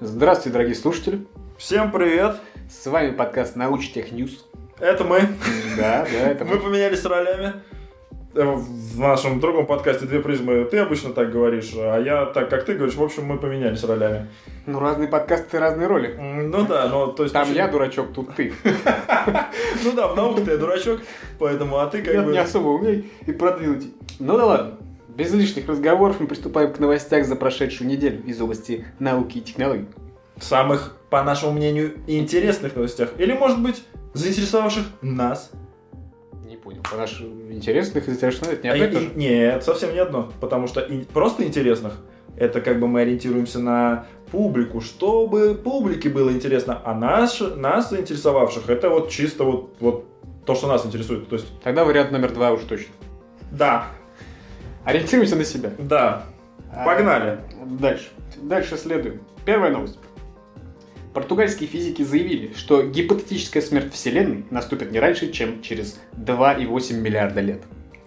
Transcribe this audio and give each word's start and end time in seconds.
Здравствуйте, 0.00 0.52
дорогие 0.52 0.74
слушатели. 0.74 1.26
Всем 1.56 1.90
привет! 1.90 2.36
С 2.68 2.86
вами 2.86 3.12
подкаст 3.12 3.56
Научтех 3.56 4.12
News. 4.12 4.46
Это 4.78 5.04
мы. 5.04 5.20
Да, 5.76 6.06
да, 6.10 6.30
это 6.30 6.44
Мы 6.44 6.58
поменялись 6.58 7.02
ролями. 7.04 7.54
Э, 8.34 8.44
В 8.44 8.98
нашем 8.98 9.40
другом 9.40 9.64
подкасте 9.64 10.04
«Две 10.04 10.20
призмы» 10.20 10.66
ты 10.66 10.78
обычно 10.78 11.14
так 11.14 11.32
говоришь, 11.32 11.72
а 11.74 11.98
я 11.98 12.26
так, 12.26 12.50
как 12.50 12.64
ты 12.66 12.74
говоришь. 12.74 12.94
В 12.96 13.02
общем, 13.02 13.24
мы 13.24 13.38
поменялись 13.38 13.82
ролями. 13.84 14.28
Ну, 14.66 14.80
разные 14.80 15.08
подкасты, 15.08 15.58
разные 15.58 15.86
роли. 15.86 16.14
Ну 16.18 16.66
да, 16.66 16.88
но 16.88 17.06
то 17.06 17.22
есть... 17.22 17.32
Там 17.32 17.50
я 17.54 17.66
дурачок, 17.68 18.12
тут 18.12 18.34
ты. 18.34 18.52
Ну 19.84 19.92
да, 19.92 20.08
в 20.08 20.16
науке 20.16 20.42
я 20.46 20.56
дурачок, 20.58 21.00
поэтому, 21.38 21.78
а 21.78 21.86
ты 21.86 22.02
как 22.02 22.12
Я 22.12 22.22
бы... 22.22 22.32
не 22.32 22.38
особо 22.38 22.68
умею 22.68 23.04
и 23.26 23.32
продвинутый. 23.32 23.94
Ну 24.18 24.36
да 24.36 24.44
ладно. 24.44 24.78
Без 25.16 25.32
лишних 25.32 25.66
разговоров 25.66 26.20
мы 26.20 26.26
приступаем 26.26 26.70
к 26.74 26.78
новостях 26.78 27.24
за 27.26 27.36
прошедшую 27.36 27.88
неделю 27.88 28.22
из 28.26 28.38
области 28.40 28.84
науки 28.98 29.38
и 29.38 29.40
технологий. 29.40 29.86
Самых, 30.38 30.98
по 31.08 31.22
нашему 31.22 31.52
мнению, 31.52 31.94
интересных 32.06 32.76
новостях. 32.76 33.14
Или, 33.16 33.32
может 33.32 33.62
быть, 33.62 33.82
заинтересовавших 34.12 34.84
нас. 35.00 35.50
Не 36.46 36.56
понял. 36.56 36.82
По 36.90 36.98
нашим 36.98 37.50
интересных 37.50 38.06
и 38.08 38.12
это 38.12 38.60
не 38.62 38.68
А 38.68 38.74
одно 38.74 38.98
и 38.98 39.04
и- 39.06 39.16
Нет, 39.16 39.64
совсем 39.64 39.94
не 39.94 39.98
одно. 40.00 40.30
Потому 40.38 40.66
что 40.66 40.80
и- 40.80 41.04
просто 41.04 41.44
интересных, 41.44 41.94
это 42.36 42.60
как 42.60 42.78
бы 42.78 42.86
мы 42.86 43.00
ориентируемся 43.00 43.58
на 43.58 44.06
публику, 44.30 44.82
чтобы 44.82 45.54
публике 45.54 46.10
было 46.10 46.30
интересно. 46.30 46.82
А 46.84 46.92
наш, 46.94 47.40
нас 47.40 47.88
заинтересовавших, 47.88 48.68
это 48.68 48.90
вот 48.90 49.08
чисто 49.08 49.44
вот, 49.44 49.76
вот 49.80 50.04
то, 50.44 50.54
что 50.54 50.66
нас 50.66 50.84
интересует. 50.84 51.26
То 51.30 51.36
есть, 51.36 51.46
Тогда 51.62 51.86
вариант 51.86 52.10
номер 52.12 52.34
два 52.34 52.52
уж 52.52 52.60
точно. 52.68 52.92
да, 53.50 53.86
Ориентируемся 54.86 55.36
на 55.36 55.44
себя. 55.44 55.70
да, 55.78 56.22
А, 56.72 56.84
погнали. 56.84 57.40
Дальше. 57.66 58.08
Дальше 58.40 58.76
следуем. 58.76 59.20
Первая 59.44 59.70
новость. 59.72 59.98
Португальские 61.12 61.68
физики 61.68 62.02
заявили, 62.02 62.52
что 62.54 62.82
гипотетическая 62.82 63.62
смерть 63.62 63.92
Вселенной 63.92 64.44
наступит 64.50 64.92
не 64.92 65.00
раньше, 65.00 65.32
чем 65.32 65.62
через 65.62 65.98
2,8 66.16 66.94
миллиарда 66.94 67.40
лет. 67.40 67.62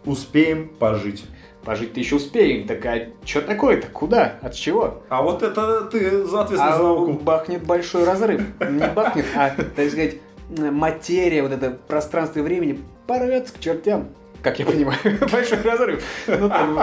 Успеем 0.06 0.70
пожить. 0.70 1.26
Пожить-то 1.66 2.00
еще 2.00 2.16
успеем, 2.16 2.66
так 2.68 2.86
а 2.86 3.08
что 3.25 3.42
такое-то? 3.42 3.88
Куда? 3.88 4.36
От 4.42 4.53
чего? 4.53 5.03
А 5.09 5.22
вот 5.22 5.44
это 5.44 5.81
ты 5.86 6.23
за 6.23 6.42
ответственность 6.44 6.78
за 6.78 6.81
А 6.81 6.84
науку. 6.84 7.14
бахнет 7.14 7.64
большой 7.66 8.06
разрыв. 8.06 8.42
Не 8.62 8.88
бахнет, 8.88 9.25
а, 9.36 9.50
так 9.50 9.88
сказать, 9.90 10.16
материя, 10.50 11.42
вот 11.44 11.52
это 11.52 11.72
пространство 11.72 12.40
и 12.40 12.42
времени 12.44 12.80
порвется 13.08 13.53
к 13.53 13.59
чертям. 13.59 14.08
Как 14.42 14.58
я 14.59 14.66
понимаю, 14.66 15.00
большой 15.32 15.62
разрыв. 15.62 16.04
Ну, 16.28 16.48
там. 16.48 16.80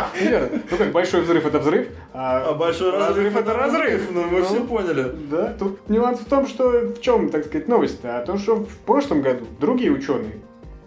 Ну, 0.71 0.77
как 0.77 0.93
большой 0.93 1.23
взрыв 1.23 1.47
это 1.47 1.59
взрыв, 1.59 1.89
А 2.13 2.53
большой 2.53 2.91
разрыв, 2.91 3.35
это 3.35 3.55
разрыв. 3.55 4.11
Ну, 4.13 4.25
мы 4.25 4.41
Ну, 4.41 4.45
все 4.45 4.61
поняли. 4.65 5.13
Да, 5.31 5.55
тут 5.59 5.89
нюанс 5.89 6.21
в 6.21 6.27
том, 6.27 6.47
что 6.47 6.71
в 6.71 7.01
чем, 7.01 7.31
так 7.31 7.47
сказать, 7.47 7.69
новость-то, 7.69 8.19
а 8.19 8.25
то, 8.25 8.37
что 8.37 8.57
в 8.57 8.79
прошлом 8.85 9.23
году 9.23 9.47
другие 9.59 9.91
ученые, 9.91 10.35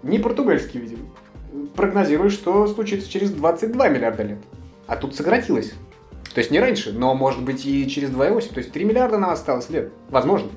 не 0.04 0.20
португальские, 0.20 0.84
видимо, 0.84 1.02
прогнозируют, 1.76 2.34
что 2.34 2.68
случится 2.68 3.10
через 3.10 3.32
22 3.32 3.90
миллиарда 3.90 4.24
лет. 4.24 4.40
А 4.86 4.96
тут 4.96 5.16
сократилось. 5.16 5.74
То 6.34 6.40
есть 6.40 6.52
не 6.52 6.60
раньше, 6.60 6.94
но 6.94 7.16
может 7.16 7.44
быть 7.44 7.66
и 7.66 7.90
через 7.90 8.12
2,8, 8.12 8.54
то 8.54 8.60
есть 8.60 8.72
3 8.72 8.86
миллиарда 8.86 9.18
нам 9.18 9.32
осталось 9.32 9.70
лет. 9.70 9.92
Возможно. 10.10 10.50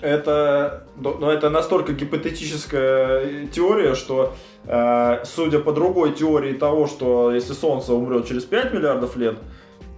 Это, 0.00 0.84
ну, 0.96 1.28
это 1.28 1.50
настолько 1.50 1.92
гипотетическая 1.92 3.46
теория, 3.46 3.94
что, 3.94 4.34
э, 4.66 5.24
судя 5.24 5.58
по 5.58 5.72
другой 5.72 6.14
теории 6.14 6.52
того, 6.52 6.86
что 6.86 7.32
если 7.32 7.52
Солнце 7.52 7.94
умрет 7.94 8.26
через 8.26 8.44
5 8.44 8.72
миллиардов 8.72 9.16
лет, 9.16 9.38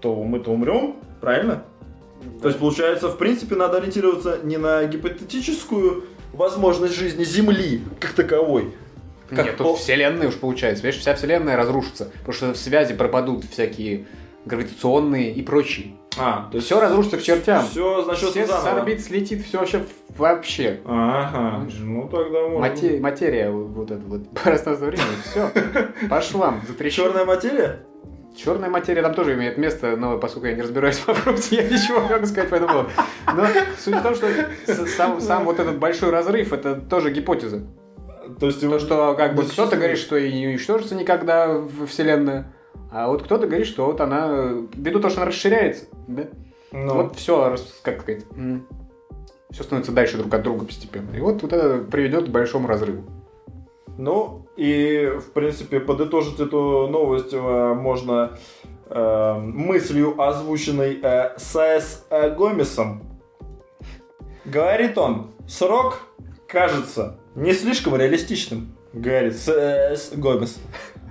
то 0.01 0.15
мы-то 0.23 0.53
умрем, 0.53 0.97
правильно? 1.21 1.65
То 2.43 2.49
есть, 2.49 2.61
получается, 2.61 3.09
в 3.09 3.19
принципе, 3.19 3.57
надо 3.57 3.79
ориентироваться 3.79 4.39
не 4.43 4.57
на 4.57 4.85
гипотетическую 4.85 6.05
возможность 6.33 6.95
жизни 6.95 7.25
Земли 7.25 7.83
как 7.99 8.13
таковой. 8.13 8.75
Как 9.29 9.45
Нет, 9.45 9.57
тут 9.57 9.79
вселенная 9.79 10.29
уж 10.29 10.35
получается. 10.35 10.85
Видишь, 10.85 11.01
вся 11.01 11.15
вселенная 11.15 11.57
разрушится, 11.57 12.07
потому 12.19 12.33
что 12.33 12.53
в 12.53 12.57
связи 12.57 12.95
пропадут 12.95 13.45
всякие 13.45 14.07
гравитационные 14.45 15.33
и 15.33 15.43
прочие. 15.43 15.93
А, 16.21 16.49
то 16.51 16.57
есть 16.57 16.67
Все 16.67 16.81
разрушится 16.81 17.17
к 17.19 17.23
чертям. 17.23 17.65
Все 17.67 18.03
значит 18.03 18.31
Все 18.31 18.45
с 18.45 18.49
заново. 18.49 18.81
орбит 18.81 19.01
слетит, 19.03 19.45
все 19.45 19.59
вообще 19.59 19.85
вообще. 20.17 20.81
Ага, 20.85 21.67
ну 21.81 22.09
тогда 22.09 22.43
можно. 22.49 22.59
Мате- 22.59 23.01
материя, 23.01 23.51
вот, 23.51 23.91
это 23.91 24.03
вот 24.07 24.29
пространство 24.43 24.87
времени, 24.87 25.07
все, 25.25 25.51
по 26.09 26.21
швам, 26.21 26.61
затрещит. 26.67 26.97
Черная 27.05 27.25
материя? 27.25 27.81
Черная 28.37 28.71
материя 28.71 29.03
там 29.03 29.13
тоже 29.15 29.35
имеет 29.35 29.59
место, 29.59 29.97
но 29.97 30.17
поскольку 30.19 30.47
я 30.47 30.55
не 30.55 30.63
разбираюсь 30.63 30.99
в 30.99 31.09
вопросе, 31.09 31.57
я 31.63 31.63
ничего 31.65 32.01
не 32.01 32.09
могу 32.11 32.27
сказать 32.27 32.49
по 32.49 32.55
этому 32.55 32.73
поводу. 32.73 32.91
Но 33.35 33.47
суть 33.79 33.95
в 33.97 34.03
том, 34.03 34.15
что 34.15 34.27
с- 34.67 34.95
сам, 34.95 35.21
сам 35.21 35.45
вот 35.45 35.59
этот 35.59 35.79
большой 35.79 36.11
разрыв, 36.11 36.53
это 36.53 36.77
тоже 36.77 37.11
гипотеза. 37.11 37.67
То 38.39 38.47
есть 38.47 38.61
То, 38.61 38.79
что 38.79 39.15
как 39.15 39.35
бы 39.35 39.43
кто-то 39.43 39.77
говорит, 39.77 39.99
что 39.99 40.17
и 40.17 40.33
не 40.33 40.47
уничтожится 40.47 40.95
никогда 40.95 41.49
в 41.49 41.87
Вселенная, 41.87 42.55
а 42.91 43.09
вот 43.09 43.23
кто-то 43.23 43.47
говорит, 43.47 43.67
что 43.67 43.87
вот 43.87 44.01
она, 44.01 44.53
ввиду 44.75 44.99
того, 44.99 45.11
что 45.11 45.23
она 45.23 45.31
расширяется, 45.31 45.87
да? 46.09 46.29
Ну. 46.73 46.95
Вот 46.95 47.17
все, 47.17 47.57
как 47.83 48.03
сказать, 48.03 48.25
все 49.51 49.63
становится 49.63 49.93
дальше 49.93 50.17
друг 50.17 50.33
от 50.33 50.43
друга 50.43 50.65
постепенно. 50.65 51.15
И 51.17 51.21
вот, 51.21 51.43
вот 51.43 51.53
это 51.53 51.85
приведет 51.85 52.29
к 52.29 52.31
большому 52.31 52.69
разрыву. 52.69 53.05
Ну, 53.99 54.47
и, 54.57 55.13
в 55.19 55.33
принципе, 55.33 55.81
подытожить 55.81 56.41
эту 56.41 56.89
новость 56.89 57.33
э, 57.33 57.75
можно 57.75 58.39
э, 58.89 59.35
мыслью, 59.39 60.21
озвученной 60.21 61.01
э, 61.03 61.37
Саэс 61.37 62.07
э, 62.09 62.35
Гомесом. 62.35 63.03
Говорит 64.45 64.97
он, 64.97 65.33
срок 65.47 66.01
кажется 66.47 67.19
не 67.35 67.53
слишком 67.53 67.97
реалистичным, 67.97 68.75
говорит 68.93 69.37
Саэс 69.37 70.13
Гомес. 70.15 70.59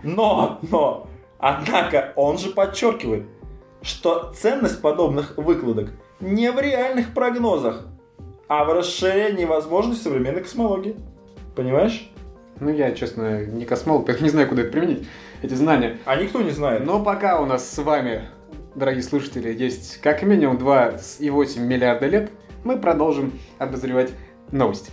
Но, 0.02 0.60
но, 0.72 1.08
однако 1.40 2.14
он 2.16 2.38
же 2.38 2.52
подчеркивает, 2.52 3.26
что 3.82 4.32
ценность 4.36 4.82
подобных 4.82 5.36
выкладок 5.38 5.90
не 6.20 6.52
в 6.52 6.60
реальных 6.60 7.14
прогнозах, 7.14 7.88
а 8.48 8.66
в 8.66 8.74
расширении 8.74 9.46
возможностей 9.46 10.04
современной 10.04 10.42
космологии. 10.42 10.96
Понимаешь? 11.56 12.12
Ну, 12.60 12.70
я, 12.70 12.92
честно, 12.92 13.46
не 13.46 13.66
космолог, 13.66 14.06
поэтому 14.06 14.26
не 14.26 14.32
знаю, 14.32 14.50
куда 14.50 14.64
это 14.64 14.72
применить, 14.72 15.08
эти 15.42 15.54
знания. 15.54 15.98
А 16.06 16.16
никто 16.18 16.42
не 16.42 16.52
знает. 16.52 16.86
Но 16.86 17.02
пока 17.04 17.42
у 17.42 17.46
нас 17.46 17.68
с 17.70 17.78
вами, 17.78 18.30
дорогие 18.76 19.04
слушатели, 19.04 19.54
есть 19.54 20.02
как 20.02 20.24
минимум 20.24 20.58
2,8 20.58 21.60
миллиарда 21.62 22.08
лет, 22.08 22.32
мы 22.66 22.78
продолжим 22.78 23.32
обозревать 23.58 24.12
новости. 24.52 24.92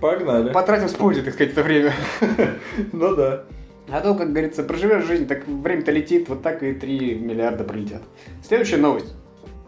Погнали. 0.00 0.52
Потратим 0.52 0.88
с 0.88 0.92
пользой, 0.92 1.22
так 1.22 1.32
сказать, 1.32 1.52
это 1.52 1.62
время. 1.62 1.94
Ну 2.92 3.16
да. 3.16 3.44
А 3.88 4.00
то, 4.00 4.14
как 4.14 4.32
говорится, 4.32 4.62
проживешь 4.62 5.04
жизнь, 5.04 5.26
так 5.26 5.46
время-то 5.46 5.92
летит, 5.92 6.28
вот 6.28 6.42
так 6.42 6.62
и 6.62 6.72
3 6.72 7.16
миллиарда 7.16 7.64
пролетят. 7.64 8.02
Следующая 8.46 8.78
новость. 8.78 9.14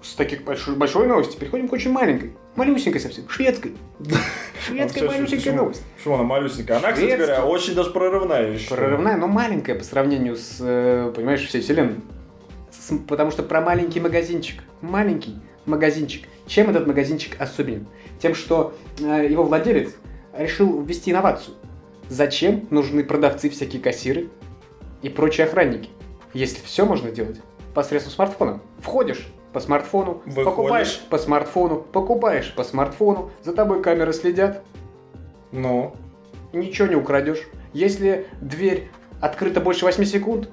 С 0.03 0.15
таких 0.15 0.45
большой, 0.45 0.77
большой 0.77 1.07
новости 1.07 1.37
переходим 1.37 1.69
к 1.69 1.73
очень 1.73 1.91
маленькой. 1.91 2.33
Малюсенькой 2.55 3.01
совсем. 3.01 3.29
Шведской. 3.29 3.75
Шведская 4.67 5.05
малюсенькая 5.05 5.55
новость. 5.55 5.83
Почему 5.97 6.15
она 6.15 6.23
малюсенькая? 6.23 6.79
Она, 6.79 6.93
кстати 6.93 7.17
говоря, 7.17 7.45
очень 7.45 7.75
даже 7.75 7.91
прорывная 7.91 8.53
еще. 8.53 8.69
Прорывная, 8.69 9.17
но 9.17 9.27
маленькая 9.27 9.75
по 9.75 9.85
сравнению 9.85 10.37
с, 10.37 10.59
э, 10.61 11.13
понимаешь, 11.15 11.45
всей 11.47 11.61
вселенной. 11.61 11.97
Потому 13.09 13.31
что 13.33 13.43
про 13.43 13.61
маленький 13.61 14.01
магазинчик. 14.01 14.63
Маленький 14.81 15.37
магазинчик. 15.67 16.29
Чем 16.47 16.71
этот 16.71 16.87
магазинчик 16.87 17.41
особенен? 17.41 17.87
Тем, 18.23 18.35
что 18.35 18.75
э, 19.01 19.27
его 19.29 19.43
владелец 19.43 19.91
решил 20.37 20.83
ввести 20.83 21.11
инновацию. 21.11 21.55
Зачем 22.09 22.67
нужны 22.71 23.05
продавцы, 23.05 23.51
всякие 23.51 23.83
кассиры 23.83 24.29
и 25.03 25.09
прочие 25.09 25.47
охранники? 25.47 25.91
Если 26.33 26.63
все 26.63 26.85
можно 26.85 27.11
делать 27.11 27.41
посредством 27.75 28.13
смартфона. 28.13 28.61
Входишь 28.81 29.29
по 29.53 29.61
смартфону, 29.61 30.23
Выходишь. 30.25 30.45
покупаешь 30.45 31.01
по 31.11 31.19
смартфону, 31.19 31.77
покупаешь 31.81 32.55
по 32.55 32.63
смартфону, 32.65 33.31
за 33.43 33.53
тобой 33.55 33.83
камеры 33.83 34.13
следят, 34.13 34.63
Ну. 35.53 35.95
ничего 36.53 36.89
не 36.89 36.95
украдешь. 36.97 37.43
Если 37.73 38.27
дверь 38.41 38.89
открыта 39.21 39.61
больше 39.61 39.85
8 39.85 40.05
секунд, 40.05 40.49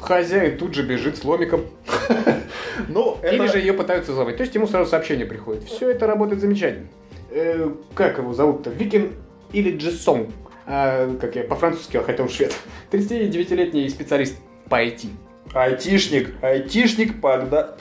хозяин 0.00 0.58
тут 0.58 0.74
же 0.74 0.82
бежит 0.82 1.16
с 1.16 1.24
ломиком. 1.24 1.62
Ну, 2.88 3.18
это... 3.22 3.34
Или 3.34 3.46
же 3.48 3.58
ее 3.58 3.74
пытаются 3.74 4.12
взломать. 4.12 4.38
То 4.38 4.42
есть 4.42 4.54
ему 4.54 4.66
сразу 4.66 4.90
сообщение 4.90 5.26
приходит. 5.26 5.64
Все 5.64 5.90
это 5.90 6.06
работает 6.06 6.40
замечательно. 6.40 6.88
Э, 7.30 7.70
как 7.94 8.18
его 8.18 8.32
зовут-то? 8.32 8.70
Викин 8.70 9.12
или 9.52 9.76
Джессон? 9.76 10.28
А, 10.66 11.14
как 11.20 11.36
я 11.36 11.44
по-французски, 11.44 11.96
а 11.96 12.02
хотя 12.02 12.22
он 12.22 12.28
швед. 12.28 12.54
39-летний 12.90 13.88
специалист 13.88 14.36
по 14.68 14.82
IT. 14.82 15.08
Айтишник. 15.54 16.34
Айтишник 16.42 17.20
погда- 17.20 17.74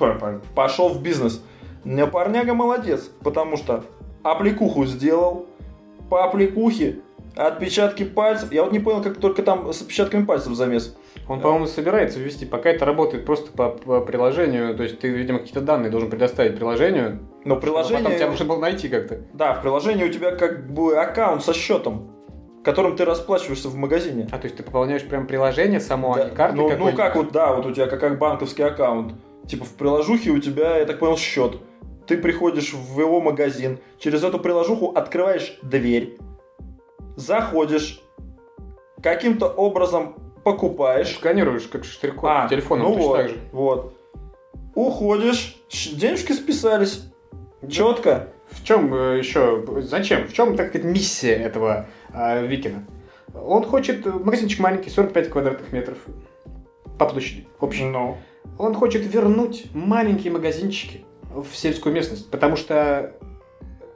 пошел 0.56 0.89
в 0.89 1.01
бизнес. 1.01 1.44
Не 1.83 2.06
парняга 2.06 2.54
молодец, 2.54 3.10
потому 3.24 3.57
что 3.57 3.83
аппликуху 4.24 4.86
сделал, 4.86 5.48
по 6.10 6.25
аппликухе 6.25 7.00
отпечатки 7.36 8.04
пальцев. 8.04 8.51
Я 8.51 8.63
вот 8.63 8.72
не 8.72 8.80
понял, 8.80 9.01
как 9.01 9.18
только 9.18 9.42
там 9.42 9.72
с 9.72 9.81
отпечатками 9.81 10.25
пальцев 10.25 10.54
замес. 10.54 10.95
Он, 11.27 11.39
по-моему, 11.39 11.66
собирается 11.68 12.19
ввести, 12.19 12.45
пока 12.45 12.69
это 12.69 12.86
работает 12.86 13.25
просто 13.25 13.51
по, 13.51 13.69
по 13.69 14.01
приложению, 14.01 14.75
то 14.75 14.84
есть 14.84 15.00
ты, 15.00 15.07
видимо, 15.07 15.39
какие-то 15.39 15.62
данные 15.62 15.89
должен 15.89 16.10
предоставить 16.10 16.56
приложению, 16.56 17.19
Но 17.45 17.56
приложение... 17.56 18.04
потом 18.04 18.18
тебя 18.18 18.27
можно 18.27 18.45
было 18.45 18.60
найти 18.60 18.89
как-то. 18.89 19.22
Да, 19.34 19.54
в 19.54 19.62
приложении 19.62 20.04
у 20.04 20.10
тебя 20.10 20.31
как 20.36 20.69
бы 20.72 20.98
аккаунт 20.98 21.44
со 21.44 21.54
счетом, 21.54 22.11
которым 22.63 22.96
ты 22.96 23.06
расплачиваешься 23.06 23.69
в 23.69 23.75
магазине. 23.75 24.28
А, 24.31 24.38
то 24.38 24.46
есть 24.46 24.58
ты 24.58 24.63
пополняешь 24.63 25.04
прям 25.04 25.28
приложение 25.28 25.80
само, 25.80 26.16
Да, 26.16 26.24
а 26.24 26.30
не 26.30 26.36
карты 26.36 26.58
ну, 26.58 26.69
ну 26.78 26.94
как 26.94 27.16
вот, 27.16 27.31
да, 27.31 27.54
вот 27.54 27.66
у 27.66 27.72
тебя 27.72 27.88
как, 27.88 28.00
как 28.00 28.18
банковский 28.19 28.63
аккаунт. 28.63 29.13
Типа 29.48 29.66
в 29.66 29.74
приложухе 29.74 30.31
у 30.31 30.40
тебя, 30.40 30.78
я 30.78 30.86
так 30.86 31.00
понял, 31.00 31.18
счет. 31.18 31.58
Ты 32.08 32.18
приходишь 32.18 32.74
в 32.74 33.00
его 33.00 33.22
магазин, 33.22 33.80
через 33.98 34.24
эту 34.24 34.40
приложуху 34.40 34.92
открываешь 34.92 35.58
дверь, 35.62 36.18
заходишь, 37.16 38.02
каким-то 39.02 39.48
образом 39.48 40.16
покупаешь. 40.44 41.16
Сканируешь, 41.16 41.68
как 41.68 41.84
штрих-код 41.86 42.30
А, 42.30 42.48
телефоном, 42.48 42.88
ну 42.88 42.94
точно 42.96 43.08
вот, 43.08 43.18
так 43.18 43.30
же. 43.30 43.36
вот. 43.52 43.98
Уходишь, 44.75 45.58
денежки 45.94 46.31
списались. 46.31 47.04
Четко. 47.69 48.30
В 48.50 48.66
чем 48.66 48.94
э, 48.94 49.18
еще, 49.18 49.63
зачем, 49.81 50.28
в 50.28 50.34
чем, 50.34 50.58
так 50.58 50.69
сказать, 50.69 50.86
миссия 50.86 51.36
этого 51.36 51.88
э, 52.13 52.46
Викина? 52.48 52.86
Он 53.34 53.63
хочет, 53.63 54.06
магазинчик 54.06 54.60
маленький, 54.60 54.90
45 54.90 55.30
квадратных 55.30 55.72
метров 55.72 55.98
по 56.98 57.06
площади 57.06 57.48
общей. 57.60 57.86
Ну. 57.86 58.18
Он 58.58 58.74
хочет 58.74 59.12
вернуть 59.12 59.66
маленькие 59.74 60.31
магазинчики 60.34 61.06
в 61.34 61.56
сельскую 61.56 61.96
местность, 61.96 62.30
потому 62.30 62.56
что, 62.58 63.13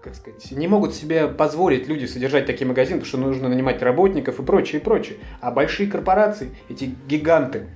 как 0.02 0.16
сказать, 0.16 0.52
не 0.52 0.68
могут 0.68 0.96
себе 0.96 1.28
позволить 1.28 1.88
люди 1.88 2.06
содержать 2.06 2.46
такие 2.46 2.68
магазины, 2.68 3.00
потому 3.00 3.08
что 3.08 3.18
нужно 3.18 3.50
нанимать 3.50 3.82
работников 3.82 4.40
и 4.40 4.44
прочее, 4.44 4.82
и 4.82 4.84
прочее. 4.84 5.18
А 5.42 5.52
большие 5.52 5.90
корпорации, 5.90 6.56
эти 6.70 6.96
гиганты, 7.08 7.68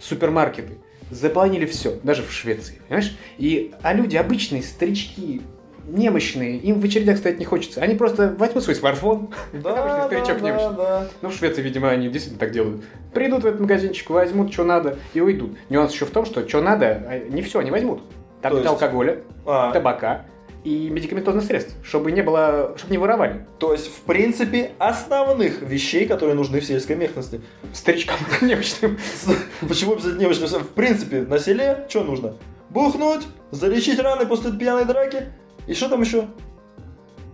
супермаркеты, 0.00 0.78
заполонили 1.10 1.66
все, 1.66 1.98
даже 2.02 2.22
в 2.22 2.30
Швеции, 2.32 2.80
понимаешь? 2.86 3.16
И, 3.38 3.74
а 3.82 3.92
люди 3.94 4.16
обычные, 4.16 4.62
старички, 4.62 5.42
немощные, 5.88 6.56
им 6.58 6.80
в 6.80 6.84
очередях 6.84 7.18
стоять 7.18 7.38
не 7.38 7.44
хочется. 7.44 7.80
Они 7.80 7.94
просто 7.94 8.34
возьмут 8.38 8.62
свой 8.64 8.76
смартфон, 8.76 9.30
Да, 9.52 9.60
да, 9.74 10.06
старичок 10.06 10.40
да, 10.40 10.46
немощный. 10.48 10.76
да. 10.76 11.08
ну, 11.22 11.28
в 11.30 11.34
Швеции, 11.34 11.62
видимо, 11.62 11.88
они 11.90 12.08
действительно 12.08 12.38
так 12.38 12.52
делают. 12.52 12.84
Придут 13.14 13.42
в 13.42 13.46
этот 13.46 13.60
магазинчик, 13.60 14.10
возьмут, 14.10 14.52
что 14.52 14.64
надо, 14.64 14.98
и 15.14 15.20
уйдут. 15.20 15.56
Нюанс 15.70 15.92
еще 15.92 16.04
в 16.04 16.10
том, 16.10 16.24
что 16.26 16.46
что 16.48 16.60
надо, 16.60 17.02
а 17.08 17.18
не 17.18 17.42
все 17.42 17.58
они 17.60 17.70
возьмут. 17.70 18.02
Там 18.42 18.52
нет 18.52 18.62
есть- 18.62 18.70
алкоголя, 18.72 19.18
А, 19.46 19.72
табака 19.72 20.26
и 20.64 20.90
медикаментозных 20.90 21.44
средств, 21.44 21.74
чтобы 21.82 22.12
не 22.12 22.20
было, 22.22 22.74
чтобы 22.76 22.90
не 22.92 22.98
воровали. 22.98 23.46
то 23.58 23.72
есть, 23.72 23.86
в 23.88 24.00
принципе, 24.02 24.72
основных 24.78 25.62
вещей, 25.62 26.06
которые 26.06 26.34
нужны 26.34 26.60
в 26.60 26.64
сельской 26.64 26.96
местности. 26.96 27.40
Старичкам 27.72 28.16
немощным. 28.42 28.98
Почему 29.68 29.92
обязательно 29.94 30.20
немощным? 30.20 30.48
В 30.48 30.68
принципе, 30.68 31.20
на 31.22 31.38
селе 31.38 31.86
что 31.88 32.02
нужно? 32.04 32.34
Бухнуть, 32.70 33.22
залечить 33.50 33.98
раны 33.98 34.26
после 34.26 34.52
пьяной 34.52 34.84
драки. 34.84 35.24
И 35.68 35.74
что 35.74 35.88
там 35.88 36.00
еще? 36.00 36.24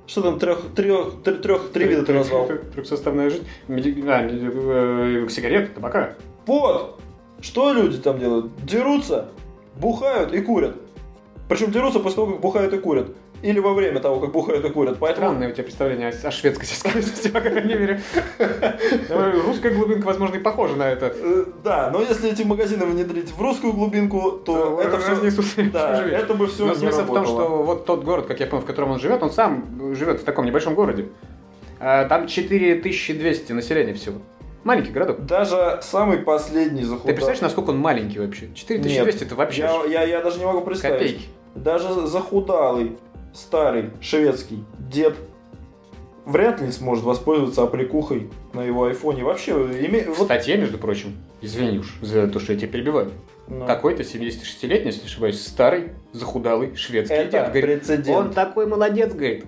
Что 0.07 0.21
там 0.21 0.39
трех, 0.39 0.75
трех, 0.75 1.23
трех, 1.23 1.41
трех 1.41 1.71
три 1.73 1.87
вида 1.87 2.05
ты 2.05 2.13
назвал? 2.13 2.47
Трехсоставная 2.75 3.31
жизнь. 3.31 3.47
А, 3.69 3.73
меди- 3.73 5.25
э, 5.25 5.29
сигарет, 5.31 5.75
табака. 5.75 6.15
Вот! 6.47 7.01
Что 7.41 7.73
люди 7.73 7.99
там 7.99 8.19
делают? 8.19 8.51
Дерутся, 8.65 9.29
бухают 9.77 10.35
и 10.35 10.41
курят. 10.41 10.77
Причем 11.49 11.71
дерутся 11.71 12.01
после 12.01 12.17
того, 12.17 12.33
как 12.33 12.41
бухают 12.41 12.75
и 12.75 12.79
курят. 12.79 13.09
Или 13.45 13.61
во 13.61 13.75
время 13.75 14.01
того, 14.01 14.21
как 14.21 14.33
бухают 14.33 14.65
и 14.65 14.71
курят. 14.71 14.97
Поэтому... 14.99 15.27
Странное 15.27 15.51
у 15.51 15.53
тебя 15.53 15.65
представление 15.65 16.09
о, 16.09 16.31
шведской 16.31 16.67
сельской 16.67 16.95
местности, 16.95 17.29
по 17.29 17.41
крайней 17.41 17.75
мере. 17.75 18.01
Русская 19.45 19.71
глубинка, 19.71 20.07
возможно, 20.07 20.37
и 20.37 20.39
похожа 20.39 20.77
на 20.77 20.91
это. 20.91 21.15
Э, 21.15 21.45
Да, 21.63 21.91
но 21.93 22.01
если 22.01 22.31
эти 22.31 22.43
магазины 22.43 22.87
внедрить 22.87 23.31
в 23.33 23.43
русскую 23.43 23.75
глубинку, 23.75 24.33
то 24.33 24.81
это 24.81 24.99
все... 24.99 25.63
Да, 25.65 26.03
это 26.09 26.33
бы 26.33 26.47
все 26.47 26.65
Но 26.65 26.75
смысл 26.75 27.03
в 27.03 27.13
том, 27.13 27.27
что 27.27 27.63
вот 27.63 27.85
тот 27.85 28.03
город, 28.03 28.25
как 28.25 28.41
я 28.41 28.47
понял, 28.47 28.63
в 28.63 28.67
котором 28.67 28.93
он 28.93 28.99
живет, 28.99 29.23
он 29.23 29.31
сам 29.31 29.95
живет 29.95 30.23
в 30.23 30.25
таком 30.25 30.47
небольшом 30.47 30.75
городе. 30.75 31.09
А, 31.81 32.09
Там 32.09 32.27
4200 32.27 33.53
населения 33.53 33.93
всего. 33.93 34.23
Маленький 34.63 34.91
городок. 34.93 35.27
Даже 35.27 35.81
самый 35.83 36.17
последний 36.17 36.85
захудал... 36.85 37.09
Ты 37.09 37.13
представляешь, 37.13 37.43
насколько 37.43 37.71
он 37.71 37.79
маленький 37.79 38.21
вообще? 38.21 38.49
4200 38.55 39.25
это 39.25 39.35
вообще 39.35 39.61
я, 39.61 39.85
я, 39.85 40.03
я 40.05 40.23
даже 40.23 40.39
не 40.39 40.47
могу 40.47 40.63
представить. 40.63 40.99
копейки. 40.99 41.29
Даже 41.55 42.07
захудалый, 42.07 42.97
старый, 43.35 43.91
шведский 44.01 44.65
дед 44.79 45.17
вряд 46.25 46.61
ли 46.61 46.71
сможет 46.73 47.05
воспользоваться 47.05 47.63
аппликухой 47.63 48.31
на 48.53 48.63
его 48.63 48.85
айфоне. 48.85 49.25
Вообще, 49.25 49.53
име... 49.53 50.05
В 50.05 50.19
вот, 50.19 50.25
статье, 50.27 50.57
между 50.57 50.79
прочим, 50.79 51.17
извини 51.43 51.81
уж 51.81 51.99
за 52.01 52.29
то, 52.29 52.41
что 52.41 52.53
я 52.53 52.59
тебя 52.59 52.69
перебиваю, 52.69 53.11
ну, 53.47 53.67
какой-то 53.67 54.03
76-летний, 54.03 54.91
если 54.91 55.05
ошибаюсь, 55.05 55.45
старый, 55.47 55.91
захудалый 56.13 56.75
шведский 56.77 57.15
это 57.15 57.31
дед. 57.31 57.49
Говорит, 57.51 57.81
прецедент. 57.81 58.17
он 58.17 58.33
такой 58.33 58.67
молодец, 58.67 59.13
говорит. 59.13 59.45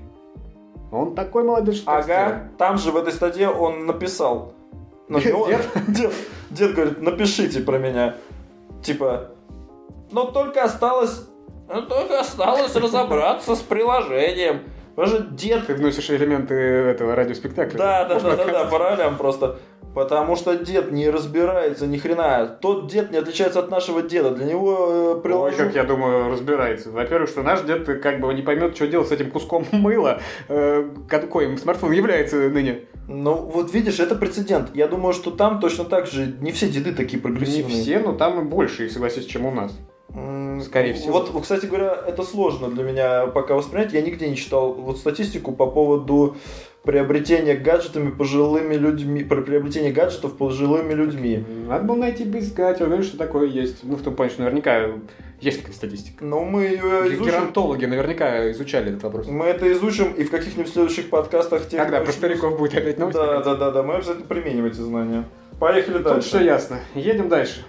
Он 0.93 1.15
такой 1.15 1.44
молодец, 1.44 1.77
что 1.77 1.87
так 1.87 2.05
сделал». 2.05 2.21
Ага, 2.21 2.50
там 2.59 2.79
же 2.79 2.91
в 2.91 2.97
этой 2.97 3.12
статье 3.12 3.49
он 3.49 3.87
написал. 3.87 4.53
Дед? 5.09 5.67
дед, 5.89 6.12
дед 6.50 6.75
говорит, 6.75 7.00
напишите 7.00 7.61
про 7.61 7.79
меня. 7.79 8.17
Типа, 8.82 9.31
но 10.11 10.27
только 10.27 10.62
осталось, 10.62 11.27
но 11.69 11.83
только 11.83 12.21
осталось 12.21 12.75
разобраться 12.75 13.55
с 13.55 13.61
приложением. 13.61 14.61
Даже 14.97 15.27
дед 15.31 15.67
Ты 15.67 15.75
вносишь 15.75 16.09
элементы 16.09 16.55
этого 16.55 17.15
радиоспектакля. 17.15 17.77
Да, 17.77 18.05
да, 18.07 18.19
да, 18.19 18.37
да, 18.37 18.45
да, 18.47 18.65
по 18.65 18.79
ролям 18.79 19.17
просто. 19.17 19.59
Потому 19.95 20.37
что 20.37 20.57
дед 20.57 20.91
не 20.93 21.09
разбирается 21.09 21.87
ни 21.87 21.97
хрена. 21.99 22.47
Тот 22.61 22.91
дед 22.91 23.11
не 23.11 23.19
отличается 23.19 23.61
от 23.61 23.71
нашего 23.71 24.03
деда. 24.03 24.31
Для 24.31 24.47
него 24.47 24.89
э, 24.91 25.15
Ой, 25.17 25.23
приложу... 25.23 25.57
как 25.57 25.75
я 25.75 25.85
думаю, 25.85 26.31
разбирается. 26.31 26.91
Во-первых, 26.91 27.31
что 27.31 27.43
наш 27.43 27.63
дед 27.63 27.85
как 28.03 28.21
бы 28.21 28.33
не 28.33 28.43
поймет, 28.43 28.75
что 28.75 28.87
делать 28.87 29.09
с 29.09 29.13
этим 29.13 29.31
куском 29.31 29.67
мыла, 29.73 30.21
э, 30.49 30.89
какой 31.09 31.57
смартфон 31.59 31.93
является 31.93 32.37
ныне. 32.37 32.83
Ну, 33.09 33.35
вот 33.35 33.73
видишь, 33.73 34.01
это 34.01 34.15
прецедент. 34.15 34.71
Я 34.75 34.89
думаю, 34.89 35.13
что 35.13 35.31
там 35.31 35.61
точно 35.61 35.85
так 35.85 36.07
же 36.07 36.35
не 36.41 36.53
все 36.53 36.69
деды 36.69 36.93
такие 36.93 37.17
Не 37.17 37.23
прогрессивные. 37.23 37.83
все, 37.83 37.99
но 37.99 38.13
там 38.13 38.41
и 38.41 38.45
больше, 38.45 38.89
согласись, 38.91 39.27
чем 39.27 39.47
у 39.47 39.51
нас. 39.51 39.73
Скорее 40.63 40.95
всего. 40.95 41.21
Вот, 41.21 41.43
кстати 41.43 41.67
говоря, 41.67 41.95
это 42.07 42.23
сложно 42.23 42.69
для 42.69 42.83
меня 42.83 43.27
пока 43.27 43.55
воспринять. 43.55 43.93
Я 43.93 44.01
нигде 44.01 44.29
не 44.29 44.37
читал 44.37 44.73
вот 44.73 44.99
статистику 44.99 45.53
по 45.53 45.67
поводу 45.67 46.37
приобретения 46.83 47.55
гаджетами 47.55 48.11
пожилыми 48.11 48.75
людьми, 48.75 49.25
про 49.25 49.43
приобретение 49.43 49.93
гаджетов 49.93 50.37
пожилыми 50.37 50.95
людьми. 50.95 51.45
Надо 51.67 51.85
было 51.85 51.97
найти 51.97 52.25
поискать, 52.25 52.81
уверен, 52.81 53.03
что 53.03 53.19
такое 53.19 53.49
есть. 53.49 53.81
Ну, 53.83 53.97
в 53.97 54.03
том 54.03 54.15
плане, 54.15 54.31
что 54.31 54.43
наверняка 54.43 54.93
есть 55.41 55.59
какая-то 55.59 55.77
статистика. 55.77 56.25
Но 56.25 56.45
мы 56.45 56.63
ее 56.63 57.09
изучим. 57.09 57.25
Геронтологи 57.25 57.85
наверняка 57.85 58.51
изучали 58.53 58.91
этот 58.91 59.03
вопрос. 59.03 59.27
Мы 59.27 59.44
это 59.46 59.70
изучим 59.73 60.13
и 60.13 60.25
в 60.25 60.31
каких-нибудь 60.31 60.73
следующих 60.73 61.11
подкастах 61.11 61.69
тех 61.69 61.82
Когда 61.82 62.01
про 62.01 62.13
стариков 62.13 62.56
будет 62.56 62.75
опять 62.75 62.99
новость? 62.99 63.19
Да, 63.19 63.43
да, 63.43 63.55
да, 63.56 63.70
да, 63.70 63.82
мы 63.82 63.96
обязательно 63.96 64.27
применим 64.27 64.65
эти 64.65 64.77
знания. 64.77 65.25
Поехали 65.58 65.94
Тут 65.94 66.05
дальше. 66.05 66.29
все 66.29 66.44
ясно. 66.44 66.81
Едем 66.94 67.29
дальше. 67.29 67.65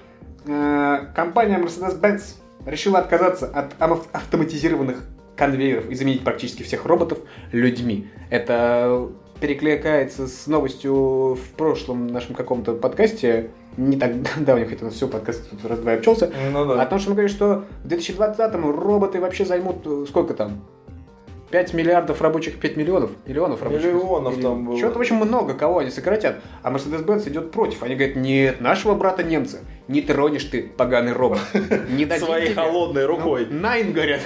Э, 0.48 1.08
Компания 1.16 1.58
Mercedes-Benz 1.60 2.36
решила 2.66 3.00
отказаться 3.00 3.48
от 3.48 3.74
автоматизированных 4.14 5.04
конвейеров 5.36 5.90
и 5.90 5.96
заменить 5.96 6.24
практически 6.24 6.64
всех 6.64 6.86
роботов 6.86 7.20
людьми. 7.52 8.08
Это 8.30 9.10
перекликается 9.40 10.28
с 10.28 10.48
новостью 10.48 11.36
в 11.36 11.50
прошлом 11.56 12.08
нашем 12.08 12.34
каком-то 12.34 12.74
подкасте, 12.74 13.52
не 13.78 13.98
так 13.98 14.14
давнем, 14.40 14.68
хотя 14.68 14.82
у 14.82 14.86
нас 14.86 14.96
все 14.96 15.08
подкаст 15.08 15.50
тут 15.50 15.64
раз-два 15.66 15.94
и 15.94 15.98
общался, 15.98 16.32
Ну 16.52 16.72
о 16.72 16.76
да. 16.76 16.86
том, 16.88 17.00
что 17.00 17.10
мы 17.12 17.16
говорим, 17.16 17.34
что 17.34 17.66
в 17.84 17.88
2020-м 17.88 18.72
роботы 18.72 19.20
вообще 19.22 19.46
займут, 19.46 19.86
э, 19.86 20.06
сколько 20.10 20.34
там? 20.34 20.62
5 21.52 21.74
миллиардов 21.74 22.22
рабочих, 22.22 22.60
5 22.60 22.76
миллионов? 22.76 23.12
Миллионов 23.26 23.64
рабочих. 23.64 23.86
Миллионов 23.86 24.42
там 24.42 24.66
было. 24.66 24.78
Что-то 24.78 25.00
очень 25.00 25.16
много 25.16 25.54
кого 25.54 25.78
они 25.80 25.92
сократят. 25.92 26.42
А 26.62 26.72
Mercedes-Benz 26.72 27.30
идет 27.30 27.52
против. 27.52 27.84
Они 27.84 27.96
говорят, 27.96 28.18
нет, 28.18 28.60
нашего 28.60 28.96
брата 28.96 29.24
немца 29.24 29.60
не 29.88 30.02
тронешь 30.02 30.44
ты, 30.46 30.64
поганый 30.64 31.14
робот. 31.14 31.40
Не 31.90 32.06
Своей 32.18 32.48
тебе». 32.48 32.56
холодной 32.56 33.06
рукой. 33.06 33.48
Ну, 33.50 33.60
Найн, 33.60 33.94
говорят. 33.94 34.22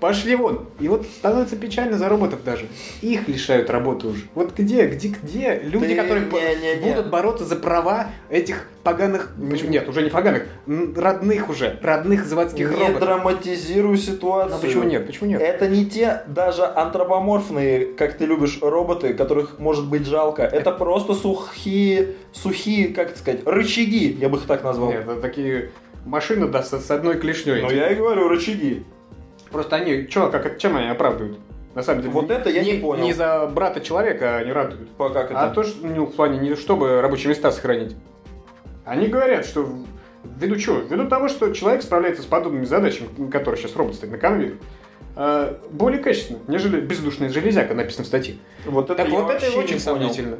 Пошли 0.00 0.34
вон. 0.34 0.66
И 0.78 0.88
вот 0.88 1.06
становится 1.06 1.56
печально 1.56 1.98
за 1.98 2.08
роботов 2.08 2.40
даже. 2.44 2.66
Их 3.02 3.28
лишают 3.28 3.70
работы 3.70 4.08
уже. 4.08 4.22
Вот 4.34 4.56
где, 4.56 4.86
где, 4.86 5.08
где 5.08 5.60
люди, 5.62 5.94
которые 5.94 6.26
будут 6.26 7.10
бороться 7.10 7.44
за 7.44 7.56
права 7.56 8.08
этих 8.28 8.68
поганых, 8.82 9.30
почему 9.50 9.70
нет, 9.70 9.88
уже 9.88 10.02
не 10.02 10.10
поганых, 10.10 10.46
родных 10.66 11.48
уже, 11.48 11.78
родных 11.82 12.24
заводских 12.24 12.70
Не 12.70 12.76
роботов. 12.76 13.00
драматизируй 13.00 13.98
ситуацию. 13.98 14.56
Ну 14.56 14.60
почему 14.60 14.82
нет, 14.84 15.06
почему 15.06 15.28
нет? 15.28 15.40
Это 15.40 15.68
не 15.68 15.86
те 15.86 16.22
даже 16.26 16.64
антропоморфные, 16.64 17.86
как 17.86 18.14
ты 18.14 18.26
любишь, 18.26 18.58
роботы, 18.62 19.14
которых 19.14 19.58
может 19.58 19.88
быть 19.88 20.06
жалко. 20.06 20.42
Это 20.42 20.72
просто 20.72 21.14
сухие, 21.14 22.14
сухие, 22.32 22.88
как 22.88 23.10
это 23.10 23.18
сказать, 23.18 23.46
рычаги, 23.46 24.16
я 24.20 24.28
бы 24.28 24.38
их 24.38 24.46
так 24.46 24.64
назвал. 24.64 24.90
Нет, 24.90 25.02
это 25.02 25.20
такие 25.20 25.70
машины, 26.04 26.48
да, 26.48 26.62
с, 26.62 26.90
одной 26.90 27.18
клешней. 27.18 27.62
Но 27.62 27.70
я 27.70 27.90
и 27.90 27.94
говорю, 27.94 28.28
рычаги. 28.28 28.84
Просто 29.50 29.76
они, 29.76 30.06
чё, 30.06 30.30
как, 30.30 30.58
чем 30.58 30.76
они 30.76 30.88
оправдывают? 30.88 31.38
На 31.74 31.82
самом 31.82 32.02
деле. 32.02 32.12
Вот 32.12 32.30
это 32.30 32.50
я 32.50 32.64
не 32.64 32.74
понял. 32.74 33.04
Не 33.04 33.12
за 33.12 33.46
брата 33.46 33.80
человека 33.80 34.36
они 34.38 34.52
радуют. 34.52 34.90
По- 34.90 35.10
Как 35.10 35.30
это? 35.30 35.40
А 35.40 35.50
то, 35.50 35.62
что, 35.62 35.86
ну, 35.86 36.06
в 36.06 36.14
плане 36.14 36.38
не 36.38 36.56
чтобы 36.56 37.00
рабочие 37.00 37.28
места 37.28 37.52
сохранить. 37.52 37.94
Они 38.90 39.06
говорят, 39.06 39.46
что 39.46 39.72
ввиду 40.24 40.56
чего? 40.56 40.78
Ввиду 40.78 41.06
того, 41.06 41.28
что 41.28 41.52
человек 41.52 41.80
справляется 41.80 42.22
с 42.24 42.26
подобными 42.26 42.64
задачами, 42.64 43.30
которые 43.30 43.60
сейчас 43.60 43.76
робот 43.76 43.94
стоит 43.94 44.10
на 44.10 44.18
конвейере, 44.18 44.56
э, 45.14 45.54
более 45.70 46.02
качественно, 46.02 46.40
нежели 46.48 46.80
бездушная 46.80 47.28
железяка, 47.28 47.74
написано 47.74 48.02
в 48.02 48.08
статье. 48.08 48.34
Вот 48.66 48.86
это 48.86 48.96
так 48.96 49.08
я 49.08 49.20
вот 49.20 49.30
это 49.30 49.56
очень 49.56 49.78
сомнительно. 49.78 50.38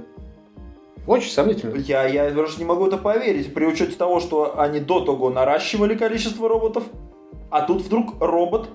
Очень 1.06 1.30
сомнительно. 1.30 1.76
Я, 1.76 2.08
я 2.08 2.28
даже 2.32 2.58
не 2.58 2.64
могу 2.64 2.88
это 2.88 2.96
поверить, 2.96 3.54
при 3.54 3.66
учете 3.66 3.94
того, 3.94 4.18
что 4.18 4.58
они 4.58 4.80
до 4.80 4.98
того 5.04 5.30
наращивали 5.30 5.94
количество 5.94 6.48
роботов, 6.48 6.82
а 7.50 7.60
тут 7.60 7.82
вдруг 7.82 8.20
робот 8.20 8.68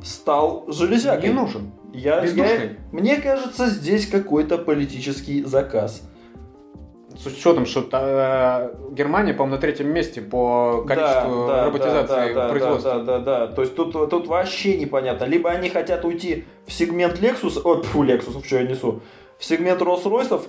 стал 0.00 0.64
железякой. 0.68 1.30
Не 1.30 1.34
нужен. 1.34 1.72
Я, 1.92 2.20
Бездушный. 2.20 2.64
я- 2.64 2.76
мне 2.92 3.16
кажется, 3.16 3.66
здесь 3.66 4.06
какой-то 4.06 4.58
политический 4.58 5.42
заказ. 5.42 6.08
С 7.18 7.26
учетом, 7.26 7.66
что 7.66 7.84
э, 7.90 8.92
Германия, 8.92 9.34
по-моему, 9.34 9.56
на 9.56 9.60
третьем 9.60 9.88
месте 9.88 10.20
по 10.20 10.84
количеству 10.86 11.46
Да, 11.48 11.56
да, 11.56 11.64
роботизации 11.64 12.32
да, 12.32 12.42
да, 12.42 12.48
производства. 12.48 12.92
Да, 12.92 12.98
да, 13.00 13.18
да, 13.18 13.46
да. 13.46 13.54
То 13.54 13.62
есть 13.62 13.74
тут, 13.74 13.92
тут 13.92 14.28
вообще 14.28 14.78
непонятно. 14.78 15.24
Либо 15.24 15.50
они 15.50 15.68
хотят 15.68 16.04
уйти 16.04 16.44
в 16.66 16.72
сегмент 16.72 17.18
Lexus, 17.20 17.60
о, 17.64 17.82
фу, 17.82 18.04
Lexus, 18.04 18.44
что 18.46 18.56
я 18.56 18.62
несу, 18.62 19.00
в 19.36 19.44
сегмент 19.44 19.82
Rolls-Royce, 19.82 20.46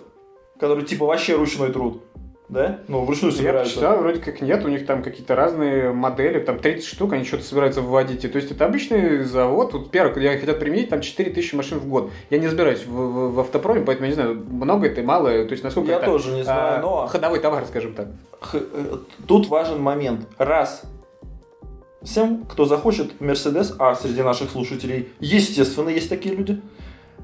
который 0.60 0.86
типа 0.86 1.08
вообще 1.08 1.36
ручной 1.36 1.72
труд. 1.72 2.04
Да? 2.50 2.80
Ну, 2.88 3.06
вручную 3.06 3.32
Я 3.32 3.38
собираются. 3.38 3.76
почитал, 3.76 3.98
вроде 4.00 4.20
как 4.22 4.42
нет, 4.42 4.66
у 4.66 4.70
них 4.70 4.88
там 4.88 5.04
какие-то 5.04 5.36
разные 5.36 5.92
модели, 5.94 6.40
там 6.40 6.58
30 6.58 6.84
штук, 6.84 7.14
они 7.14 7.24
что-то 7.24 7.44
собираются 7.44 7.82
вводить. 7.84 8.26
И, 8.26 8.28
то 8.28 8.38
есть 8.38 8.50
это 8.52 8.66
обычный 8.66 9.24
завод, 9.24 9.74
вот 9.74 9.92
первый, 9.92 10.14
где 10.18 10.30
они 10.32 10.40
хотят 10.40 10.58
применить, 10.60 10.90
там 10.90 11.02
4000 11.02 11.54
машин 11.54 11.78
в 11.78 11.88
год. 11.88 12.10
Я 12.32 12.40
не 12.40 12.48
разбираюсь 12.48 12.84
в, 12.86 12.90
в- 12.92 13.34
в 13.36 13.40
автопроме, 13.42 13.82
поэтому 13.82 14.06
я 14.06 14.10
не 14.10 14.16
знаю, 14.16 14.44
много 14.50 14.88
это, 14.88 15.04
мало, 15.04 15.30
то 15.30 15.52
есть 15.52 15.64
насколько 15.64 15.92
Я 15.92 15.98
это 15.98 16.08
тоже 16.08 16.32
не 16.32 16.44
знаю, 16.44 16.80
а, 16.80 16.82
но- 16.82 17.08
ходовой 17.08 17.40
товар, 17.40 17.66
скажем 17.68 17.94
так. 17.94 18.08
Х- 18.42 18.58
э, 18.60 18.98
Тут 19.28 19.48
важен 19.48 19.80
момент. 19.80 20.22
Раз. 20.40 20.82
Всем, 22.02 22.46
кто 22.46 22.66
захочет 22.66 23.20
Мерседес, 23.22 23.76
а 23.78 23.94
среди 23.94 24.24
наших 24.24 24.50
слушателей, 24.50 25.10
естественно, 25.20 25.90
есть 25.90 26.10
такие 26.10 26.34
люди. 26.34 26.62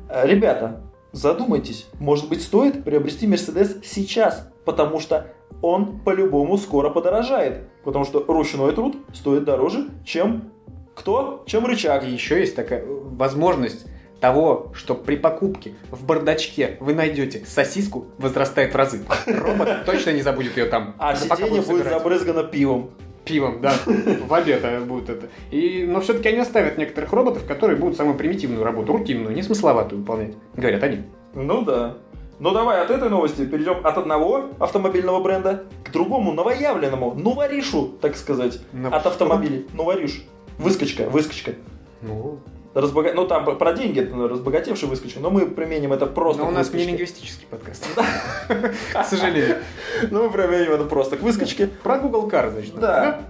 Э, 0.09 0.27
Ребята, 0.27 0.81
задумайтесь, 1.13 1.87
может 1.99 2.27
быть, 2.29 2.43
стоит 2.43 2.83
приобрести 2.83 3.25
Мерседес 3.25 3.77
сейчас, 3.83 4.49
потому 4.65 4.99
что 4.99 5.27
он 5.61 5.99
по-любому 5.99 6.57
скоро 6.57 6.89
подорожает. 6.89 7.67
Потому 7.83 8.03
что 8.05 8.23
ручной 8.27 8.73
труд 8.73 8.97
стоит 9.13 9.45
дороже, 9.45 9.87
чем 10.03 10.51
кто? 10.95 11.43
Чем 11.45 11.65
рычаг. 11.65 12.03
И 12.05 12.09
еще 12.09 12.39
есть 12.39 12.55
такая 12.55 12.81
э, 12.81 12.85
возможность 12.87 13.85
того, 14.19 14.71
что 14.73 14.95
при 14.95 15.17
покупке 15.17 15.73
в 15.91 16.05
бардачке 16.05 16.77
вы 16.79 16.93
найдете 16.93 17.43
сосиску, 17.45 18.05
возрастает 18.17 18.73
в 18.73 18.77
разы. 18.77 19.01
Робот 19.27 19.85
точно 19.85 20.11
не 20.11 20.21
забудет 20.21 20.57
ее 20.57 20.65
там. 20.65 20.95
А 20.97 21.15
сиденье 21.15 21.61
будет 21.61 21.67
собирать. 21.67 21.93
забрызгано 21.93 22.43
пивом. 22.43 22.91
Пивом, 23.25 23.59
да. 23.59 23.73
В 23.85 24.33
обед 24.33 24.61
а, 24.63 24.81
будет 24.81 25.09
это. 25.09 25.27
И, 25.51 25.85
но 25.87 25.99
все-таки 25.99 26.29
они 26.29 26.39
оставят 26.39 26.77
некоторых 26.77 27.11
роботов, 27.11 27.43
которые 27.47 27.77
будут 27.77 27.97
самую 27.97 28.17
примитивную 28.17 28.63
работу, 28.63 28.93
рутинную, 28.93 29.35
не 29.35 29.41
смысловатую 29.41 30.01
выполнять. 30.01 30.35
Говорят 30.55 30.83
они. 30.83 31.03
Ну 31.33 31.63
да. 31.63 31.97
Ну 32.39 32.51
давай 32.51 32.81
от 32.81 32.89
этой 32.91 33.09
новости 33.09 33.45
перейдем 33.45 33.85
от 33.85 33.97
одного 33.97 34.49
автомобильного 34.59 35.21
бренда 35.21 35.63
к 35.85 35.91
другому 35.91 36.33
новоявленному, 36.33 37.13
новаришу, 37.13 37.93
так 38.01 38.17
сказать, 38.17 38.59
Ну, 38.73 38.89
от 38.89 39.01
что? 39.01 39.09
автомобилей. 39.09 39.67
Новариш. 39.73 40.25
Выскочка, 40.57 41.03
выскочка. 41.09 41.53
Ну, 42.01 42.39
Разбога... 42.73 43.13
Ну 43.13 43.25
там 43.25 43.45
про 43.57 43.71
деньги, 43.73 43.99
разбогатевший 44.01 44.89
выскочка, 44.89 45.21
но 45.21 45.29
мы 45.29 45.45
применим 45.45 45.93
это 45.93 46.05
просто 46.07 46.41
но 46.43 46.49
у 46.49 46.51
нас 46.51 46.67
не 46.67 46.79
выскочке. 46.79 46.91
лингвистический 46.91 47.47
подкаст. 47.49 47.87
К 48.93 49.03
сожалению. 49.05 49.57
Ну 50.11 50.23
мы 50.23 50.29
применим 50.29 50.73
это 50.73 50.83
просто 50.83 51.15
к 51.15 51.21
выскочке. 51.21 51.67
Про 51.67 51.99
Google 51.99 52.27
Car, 52.29 52.51
значит. 52.51 52.75
Да. 52.75 53.21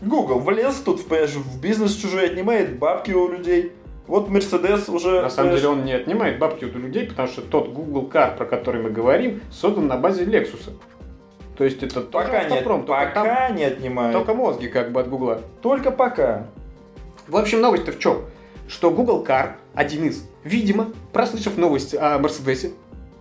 Google 0.00 0.38
влез 0.38 0.76
тут, 0.76 1.06
понимаешь, 1.06 1.34
в 1.34 1.60
бизнес 1.60 1.94
чужой 1.96 2.26
отнимает 2.30 2.78
бабки 2.78 3.10
у 3.12 3.28
людей. 3.30 3.72
Вот 4.06 4.28
Мерседес 4.28 4.88
уже... 4.88 5.22
На 5.22 5.30
самом 5.30 5.50
понимаешь, 5.52 5.60
деле 5.60 5.72
он 5.72 5.84
не 5.84 5.92
отнимает 5.92 6.38
бабки 6.38 6.64
у 6.64 6.78
людей, 6.78 7.06
потому 7.06 7.28
что 7.28 7.40
тот 7.40 7.70
Google 7.72 8.08
Car, 8.12 8.36
про 8.36 8.44
который 8.44 8.82
мы 8.82 8.90
говорим, 8.90 9.40
создан 9.50 9.86
на 9.86 9.96
базе 9.96 10.24
Lexus. 10.24 10.70
То 11.56 11.64
есть 11.64 11.82
это 11.82 12.00
тоже 12.02 12.26
пока, 12.26 12.44
не, 12.44 12.52
автопром, 12.52 12.84
только 12.84 13.10
там 13.14 13.26
пока 13.26 13.48
не 13.50 13.64
отнимает. 13.64 14.12
только 14.12 14.34
мозги 14.34 14.68
как 14.68 14.92
бы 14.92 15.00
от 15.00 15.08
Гугла. 15.08 15.40
Только 15.62 15.90
пока. 15.90 16.46
В 17.28 17.36
общем, 17.36 17.60
новость-то 17.60 17.92
в 17.92 17.98
чем? 17.98 18.24
Что 18.68 18.90
Google 18.90 19.24
Car, 19.24 19.52
один 19.72 20.04
из, 20.04 20.28
видимо, 20.42 20.92
прослышав 21.12 21.56
новость 21.56 21.94
о 21.94 22.18
Мерседесе, 22.18 22.72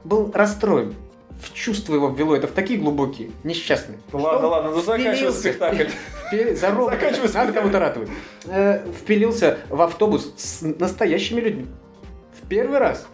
был 0.03 0.31
расстроен. 0.33 0.95
В 1.43 1.53
чувство 1.53 1.93
его 1.95 2.07
ввело 2.09 2.35
это 2.35 2.47
в 2.47 2.51
такие 2.51 2.79
глубокие, 2.79 3.31
несчастные. 3.43 4.00
Ну 4.12 4.19
ладно, 4.19 4.47
он 4.47 4.53
ладно, 4.53 4.71
ну 4.71 4.81
заканчивай 4.81 5.31
спектакль. 5.31 5.83
За 6.55 6.71
робота. 6.71 6.95
Заканчивай 6.95 7.27
Надо 7.27 7.27
спектакль. 7.29 7.53
кому-то 7.53 7.79
ратовать. 7.79 8.09
Э, 8.45 8.85
Впилился 9.01 9.57
в 9.69 9.81
автобус 9.81 10.33
с 10.38 10.62
настоящими 10.62 11.41
людьми. 11.41 11.65
В 12.41 12.47
первый 12.47 12.79
раз. 12.79 13.05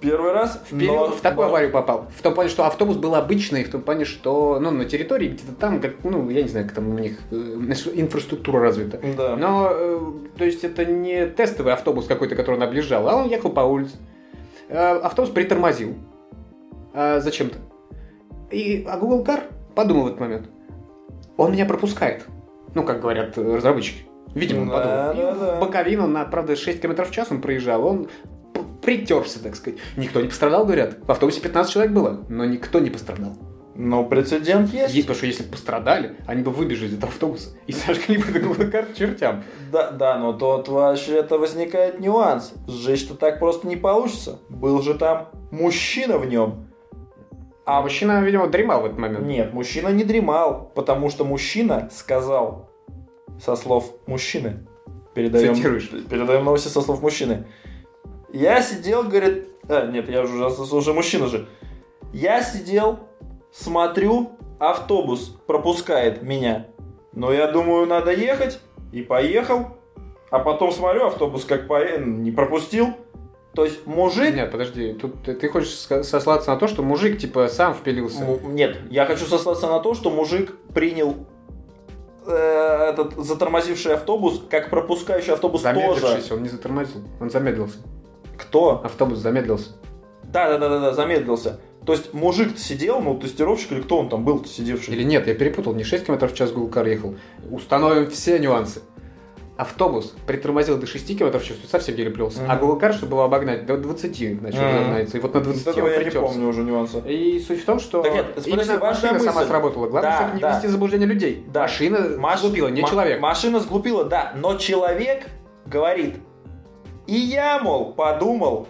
Первый 0.00 0.32
раз 0.32 0.60
Впилил- 0.70 0.94
но- 0.94 1.06
в 1.12 1.20
такую 1.20 1.44
но- 1.46 1.50
аварию 1.50 1.70
попал. 1.70 2.08
В 2.16 2.20
том 2.22 2.34
плане, 2.34 2.50
что 2.50 2.66
автобус 2.66 2.96
был 2.96 3.14
обычный, 3.14 3.64
в 3.64 3.70
том 3.70 3.80
плане, 3.82 4.04
что 4.04 4.58
ну, 4.60 4.70
на 4.70 4.84
территории 4.84 5.28
где-то 5.28 5.52
там, 5.58 5.80
как, 5.80 5.92
ну, 6.04 6.28
я 6.30 6.42
не 6.42 6.48
знаю, 6.48 6.66
как 6.66 6.74
там 6.74 6.88
у 6.94 6.98
них 6.98 7.18
э, 7.30 7.34
инфраструктура 7.94 8.60
развита. 8.60 9.00
Да. 9.16 9.36
Но, 9.36 9.68
э, 9.72 10.00
то 10.36 10.44
есть, 10.44 10.62
это 10.64 10.84
не 10.84 11.26
тестовый 11.26 11.72
автобус 11.72 12.06
какой-то, 12.06 12.34
который 12.36 12.56
он 12.56 12.62
объезжал, 12.62 13.08
а 13.08 13.16
он 13.16 13.28
ехал 13.28 13.50
по 13.50 13.60
улице. 13.60 13.94
Э, 14.68 14.96
автобус 15.02 15.30
притормозил. 15.30 15.94
э, 16.92 17.20
зачем-то. 17.20 17.58
И, 18.50 18.84
а 18.88 18.96
Google 18.98 19.24
Car 19.24 19.44
подумал 19.74 20.04
в 20.04 20.06
этот 20.08 20.20
момент. 20.20 20.48
Он 21.36 21.52
меня 21.52 21.66
пропускает. 21.66 22.26
Ну, 22.74 22.84
как 22.84 23.00
говорят 23.00 23.36
э, 23.38 23.56
разработчики. 23.56 24.04
Видимо, 24.34 24.62
он 24.62 24.68
Да, 24.68 25.08
подумал. 25.08 25.32
Да, 25.34 25.46
да. 25.54 25.60
боковину, 25.60 26.06
на, 26.06 26.24
правда, 26.24 26.56
6 26.56 26.80
км 26.80 27.04
в 27.04 27.10
час 27.10 27.28
он 27.30 27.40
проезжал. 27.40 27.86
Он 27.86 28.08
притерся, 28.82 29.42
так 29.42 29.56
сказать. 29.56 29.78
Никто 29.96 30.20
не 30.20 30.28
пострадал, 30.28 30.64
говорят. 30.64 30.98
В 31.04 31.10
автобусе 31.10 31.40
15 31.40 31.72
человек 31.72 31.92
было, 31.92 32.20
но 32.28 32.44
никто 32.44 32.80
не 32.80 32.90
пострадал. 32.90 33.36
Но 33.76 34.04
прецедент 34.04 34.72
есть. 34.72 34.94
Есть, 34.94 35.06
потому 35.08 35.16
что 35.16 35.26
если 35.26 35.42
бы 35.42 35.50
пострадали, 35.50 36.16
они 36.26 36.42
бы 36.42 36.52
выбежали 36.52 36.88
из 36.90 36.94
этого 36.94 37.10
автобуса 37.10 37.56
и 37.66 37.72
сожгли 37.72 38.18
бы 38.18 38.38
Google 38.38 38.64
Car 38.66 38.92
к 38.92 38.94
чертям. 38.96 39.42
Да, 39.72 39.90
да, 39.90 40.16
но 40.18 40.32
тут 40.32 40.68
вообще-то 40.68 41.38
возникает 41.38 41.98
нюанс. 41.98 42.52
Сжечь-то 42.68 43.14
так 43.14 43.40
просто 43.40 43.66
не 43.66 43.74
получится. 43.76 44.38
Был 44.48 44.80
же 44.82 44.94
там 44.94 45.28
мужчина 45.50 46.18
в 46.18 46.26
нем. 46.26 46.68
А 47.66 47.80
мужчина, 47.80 48.20
видимо, 48.22 48.46
дремал 48.48 48.82
в 48.82 48.86
этот 48.86 48.98
момент. 48.98 49.26
Нет, 49.26 49.54
мужчина 49.54 49.88
не 49.88 50.04
дремал, 50.04 50.70
потому 50.74 51.08
что 51.08 51.24
мужчина 51.24 51.88
сказал 51.92 52.70
со 53.40 53.56
слов 53.56 53.92
мужчины. 54.06 54.66
Передаем, 55.14 55.54
Цитируешь. 55.54 55.88
передаем 55.88 56.44
новости 56.44 56.68
со 56.68 56.80
слов 56.80 57.00
мужчины. 57.00 57.46
Я 58.32 58.60
сидел, 58.62 59.04
говорит... 59.04 59.48
А, 59.68 59.86
нет, 59.86 60.10
я 60.10 60.22
уже, 60.22 60.46
уже 60.46 60.92
мужчина 60.92 61.26
же. 61.28 61.48
Я 62.12 62.42
сидел, 62.42 62.98
смотрю, 63.52 64.32
автобус 64.58 65.28
пропускает 65.46 66.22
меня. 66.22 66.66
Но 67.12 67.32
я 67.32 67.46
думаю, 67.46 67.86
надо 67.86 68.12
ехать. 68.12 68.60
И 68.92 69.02
поехал. 69.02 69.78
А 70.30 70.38
потом 70.40 70.72
смотрю, 70.72 71.06
автобус 71.06 71.44
как 71.44 71.66
по... 71.66 71.98
не 71.98 72.30
пропустил. 72.30 72.88
То 73.54 73.64
есть 73.64 73.86
мужик... 73.86 74.34
Нет, 74.34 74.50
подожди, 74.50 74.94
тут 74.94 75.22
ты 75.22 75.48
хочешь 75.48 75.70
сослаться 75.70 76.50
на 76.50 76.56
то, 76.58 76.66
что 76.66 76.82
мужик 76.82 77.18
типа 77.18 77.48
сам 77.48 77.74
впилился. 77.74 78.22
Му- 78.24 78.40
Нет, 78.48 78.76
я 78.90 79.06
хочу 79.06 79.24
сослаться 79.26 79.68
на 79.68 79.78
то, 79.78 79.94
что 79.94 80.10
мужик 80.10 80.56
принял 80.74 81.14
э, 82.26 82.88
этот 82.90 83.14
затормозивший 83.16 83.94
автобус 83.94 84.42
как 84.50 84.70
пропускающий 84.70 85.32
автобус 85.32 85.62
тоже. 85.62 85.74
Замедлившийся, 85.80 86.34
он 86.34 86.42
не 86.42 86.48
затормозил, 86.48 87.02
он 87.20 87.30
замедлился. 87.30 87.78
Кто? 88.36 88.80
Автобус 88.84 89.18
замедлился. 89.18 89.70
Да, 90.24 90.48
да, 90.48 90.58
да, 90.58 90.68
да, 90.68 90.80
да, 90.80 90.92
замедлился. 90.92 91.60
То 91.86 91.92
есть 91.92 92.14
мужик 92.14 92.58
сидел, 92.58 93.00
ну, 93.00 93.18
тестировщик 93.18 93.72
или 93.72 93.82
кто 93.82 93.98
он 93.98 94.08
там 94.08 94.24
был 94.24 94.44
сидевший? 94.44 94.94
Или 94.94 95.04
нет, 95.04 95.26
я 95.26 95.34
перепутал, 95.34 95.74
не 95.74 95.84
6 95.84 96.06
км 96.06 96.26
в 96.26 96.34
час 96.34 96.50
Car 96.50 96.88
ехал. 96.88 97.14
Установим 97.50 98.10
все 98.10 98.38
нюансы. 98.38 98.80
Автобус 99.56 100.12
притормозил 100.26 100.78
до 100.78 100.86
6 100.86 101.16
км 101.16 101.38
в 101.38 101.44
час, 101.44 101.56
совсем 101.70 101.94
переплелся. 101.94 102.40
Мгм. 102.42 102.50
А 102.50 102.56
Google 102.56 102.78
Car, 102.80 102.92
чтобы 102.92 103.12
его 103.12 103.22
обогнать, 103.22 103.66
до 103.66 103.76
20 103.76 104.40
начал 104.42 104.58
Мгм. 104.62 104.78
разгоняться. 104.78 105.16
И 105.16 105.20
вот 105.20 105.32
на 105.34 105.40
Вот 105.40 105.44
20 105.48 105.66
этого 105.68 105.84
он 105.86 105.90
я 105.92 105.98
не 105.98 106.04
притерся. 106.04 106.26
помню 106.26 106.48
уже 106.48 106.62
нюанса. 106.64 106.98
И 107.06 107.38
суть 107.38 107.62
в 107.62 107.64
том, 107.64 107.78
что 107.78 108.02
Так 108.02 108.12
нет, 108.14 108.26
именно 108.46 108.78
важная 108.78 109.12
машина 109.12 109.18
сама 109.20 109.32
мысль. 109.40 109.48
сработала. 109.48 109.86
Главное, 109.86 110.10
Да, 110.10 110.16
чтобы 110.18 110.34
не 110.34 110.40
да. 110.40 110.52
ввести 110.54 110.68
заблуждение 110.68 111.06
людей. 111.06 111.44
Да. 111.52 111.62
Машина 111.62 111.98
Маш- 112.18 112.38
сглупила, 112.38 112.68
не 112.68 112.82
ма- 112.82 112.88
человек. 112.88 113.20
Машина 113.20 113.60
сглупила, 113.60 114.04
да, 114.04 114.32
но 114.36 114.56
человек 114.56 115.28
говорит. 115.66 116.16
И 117.06 117.14
я, 117.14 117.60
мол, 117.60 117.92
подумал, 117.92 118.66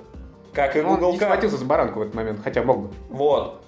как 0.52 0.76
и 0.76 0.82
Но 0.82 0.90
он 0.90 0.94
Google 0.96 1.12
не 1.12 1.18
Car. 1.18 1.24
схватился 1.24 1.56
за 1.56 1.64
баранку 1.64 2.00
в 2.00 2.02
этот 2.02 2.14
момент, 2.14 2.40
хотя 2.44 2.62
мог 2.62 2.80
бы. 2.82 2.88
Вот. 3.08 3.62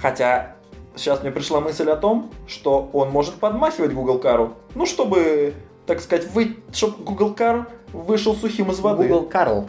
Хотя 0.00 0.56
сейчас 0.96 1.22
мне 1.22 1.30
пришла 1.30 1.60
мысль 1.60 1.88
о 1.88 1.96
том, 1.96 2.32
что 2.48 2.90
он 2.92 3.10
может 3.10 3.34
подмахивать 3.34 3.92
Google 3.92 4.18
Кару, 4.18 4.54
ну, 4.74 4.86
чтобы 4.86 5.54
так 5.86 6.00
сказать, 6.00 6.26
вы, 6.32 6.56
чтобы 6.72 7.04
Google 7.04 7.34
Car 7.34 7.66
вышел 7.92 8.34
сухим 8.34 8.70
из 8.70 8.80
воды. 8.80 9.04
Google 9.04 9.26
Карл. 9.26 9.68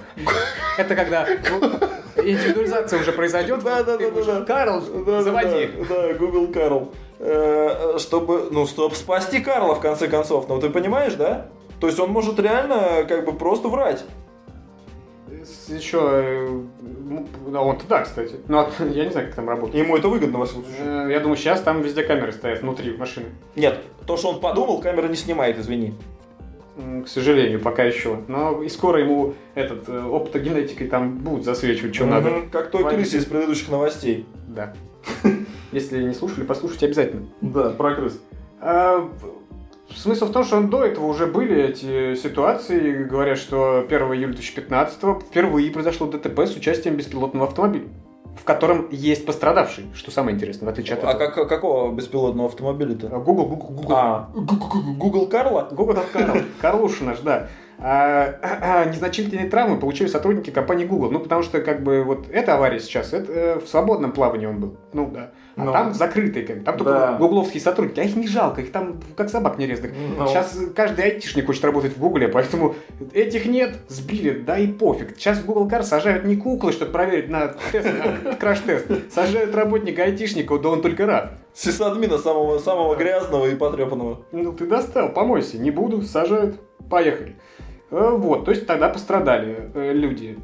Это 0.77 0.95
когда 0.95 1.27
индивидуализация 2.15 2.99
уже 2.99 3.11
произойдет. 3.11 3.63
Да, 3.63 3.83
да, 3.83 3.97
да, 3.97 4.09
да. 4.11 4.41
Карл, 4.45 4.81
заводи. 4.81 5.69
Да, 5.89 6.07
да, 6.07 6.13
Google 6.13 6.47
Карл. 6.51 6.91
Э, 7.19 7.97
Чтобы, 7.99 8.49
ну, 8.51 8.67
чтобы 8.67 8.95
спасти 8.95 9.39
Карла, 9.39 9.75
в 9.75 9.79
конце 9.79 10.07
концов. 10.07 10.47
Ну, 10.49 10.59
ты 10.59 10.69
понимаешь, 10.69 11.13
да? 11.13 11.47
То 11.79 11.87
есть 11.87 11.99
он 11.99 12.09
может 12.11 12.39
реально, 12.39 13.05
как 13.07 13.25
бы, 13.25 13.33
просто 13.33 13.67
врать. 13.67 14.03
Еще, 15.69 15.97
э, 16.01 16.61
ну, 17.09 17.27
он-то 17.61 17.85
да, 17.87 18.01
кстати. 18.03 18.35
Но 18.47 18.59
от- 18.61 18.73
я 18.93 19.05
не 19.05 19.11
знаю, 19.11 19.27
как 19.27 19.35
там 19.35 19.49
работает. 19.49 19.83
Ему 19.83 19.97
это 19.97 20.07
выгодно, 20.07 20.39
во 20.39 20.45
всяком 20.45 20.63
случае. 20.63 20.83
Э, 20.85 21.11
Я 21.11 21.19
думаю, 21.19 21.37
сейчас 21.37 21.61
там 21.61 21.81
везде 21.81 22.03
камеры 22.03 22.31
стоят 22.31 22.61
внутри 22.61 22.95
машины. 22.95 23.27
Нет, 23.55 23.79
то, 24.05 24.17
что 24.17 24.29
он 24.29 24.39
подумал, 24.39 24.79
камера 24.81 25.07
не 25.07 25.15
снимает, 25.15 25.57
извини. 25.59 25.93
К 27.03 27.07
сожалению, 27.07 27.59
пока 27.59 27.83
еще. 27.83 28.19
Но 28.27 28.61
и 28.61 28.69
скоро 28.69 28.99
ему 28.99 29.33
этот 29.55 29.89
э, 29.89 29.99
оптогенетикой 30.13 30.87
там 30.87 31.17
будут 31.17 31.43
засвечивать, 31.43 31.95
что 31.95 32.05
надо. 32.05 32.43
Как 32.51 32.69
той 32.71 32.83
крысе 32.87 33.17
из 33.17 33.25
предыдущих 33.25 33.69
новостей. 33.69 34.25
Да. 34.47 34.73
Если 35.71 36.03
не 36.03 36.13
слушали, 36.13 36.43
послушайте 36.45 36.85
обязательно. 36.85 37.27
Да, 37.41 37.71
про 37.71 37.95
крыс. 37.95 38.21
А, 39.97 40.01
Смысл 40.01 40.25
в 40.27 40.31
том, 40.31 40.43
что 40.43 40.61
до 40.61 40.83
этого 40.85 41.05
уже 41.05 41.25
были 41.25 41.61
эти 41.63 42.15
ситуации. 42.15 43.03
Говорят, 43.03 43.37
что 43.37 43.85
1 43.87 43.99
июля 44.13 44.33
2015 44.33 44.99
впервые 45.29 45.71
произошло 45.71 46.07
ДТП 46.07 46.39
с 46.39 46.55
участием 46.55 46.95
беспилотного 46.95 47.47
автомобиля, 47.47 47.85
в 48.39 48.43
котором 48.43 48.87
есть 48.91 49.25
пострадавший, 49.25 49.85
что 49.93 50.11
самое 50.11 50.35
интересное, 50.35 50.67
в 50.67 50.69
отличие 50.69 50.97
от 50.97 51.03
А 51.03 51.11
этого. 51.11 51.29
как, 51.29 51.49
какого 51.49 51.93
беспилотного 51.93 52.49
автомобиля-то? 52.49 53.09
А, 53.11 53.19
Google, 53.19 53.45
Google, 53.47 53.67
Google. 53.69 53.95
А, 53.95 54.29
Google 54.33 55.27
Карла? 55.27 55.67
Google 55.71 55.97
Карл, 56.13 56.37
Карлуша 56.61 57.03
наш, 57.03 57.19
да. 57.19 57.47
А, 57.79 58.85
незначительные 58.85 59.49
травмы 59.49 59.79
получили 59.79 60.07
сотрудники 60.07 60.49
компании 60.49 60.85
Google. 60.85 61.11
Ну, 61.11 61.19
потому 61.19 61.43
что, 61.43 61.61
как 61.61 61.83
бы, 61.83 62.03
вот 62.03 62.27
эта 62.31 62.55
авария 62.55 62.79
сейчас, 62.79 63.13
это 63.13 63.31
э, 63.31 63.59
в 63.59 63.67
свободном 63.67 64.11
плавании 64.11 64.47
он 64.47 64.59
был. 64.59 64.77
Ну, 64.93 65.11
да. 65.13 65.31
А 65.57 65.63
Ну. 65.63 65.71
там 65.71 65.93
закрытый, 65.93 66.43
как 66.45 66.59
бы. 66.59 66.63
Там 66.63 66.77
только 66.77 66.91
Да. 66.93 67.13
гугловские 67.13 67.59
сотрудники. 67.61 67.99
А 67.99 68.03
их 68.03 68.15
не 68.15 68.27
жалко, 68.27 68.61
их 68.61 68.71
там 68.71 68.99
как 69.15 69.29
собак 69.29 69.57
нерезных. 69.57 69.91
Ну. 70.17 70.27
Сейчас 70.27 70.55
каждый 70.75 71.05
айтишник 71.05 71.47
хочет 71.47 71.65
работать 71.65 71.97
в 71.97 71.99
Гугле, 71.99 72.27
поэтому 72.27 72.75
этих 73.13 73.47
нет, 73.47 73.75
сбили, 73.87 74.31
да 74.39 74.59
и 74.59 74.67
пофиг. 74.67 75.17
Сейчас 75.17 75.39
в 75.39 75.45
Google 75.47 75.67
Car 75.67 75.81
сажают 75.83 76.25
не 76.25 76.35
куклы, 76.37 76.71
чтобы 76.71 76.91
проверить 76.91 77.29
на 77.29 77.47
тест, 77.71 77.89
на 78.23 78.33
краш-тест. 78.35 78.85
Сажают 79.11 79.55
работника 79.55 80.03
айтишника, 80.03 80.57
да 80.59 80.69
он 80.69 80.81
только 80.83 81.05
рад. 81.07 81.33
Сисадмина 81.55 82.19
самого, 82.19 82.59
самого 82.59 82.95
грязного 82.95 83.47
и 83.47 83.55
потрепанного. 83.55 84.21
Ну 84.31 84.53
ты 84.53 84.67
достал, 84.67 85.09
помойся, 85.09 85.57
не 85.57 85.71
буду, 85.71 86.03
сажают, 86.03 86.59
поехали. 86.87 87.35
Э, 87.89 88.11
Вот, 88.11 88.45
то 88.45 88.51
есть 88.51 88.67
тогда 88.67 88.89
пострадали 88.89 89.71
э, 89.73 89.93
люди. 89.93 90.37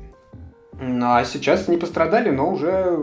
Ну 0.82 1.05
а 1.05 1.24
сейчас 1.24 1.67
не 1.67 1.77
пострадали, 1.77 2.32
но 2.32 2.50
уже 2.51 2.98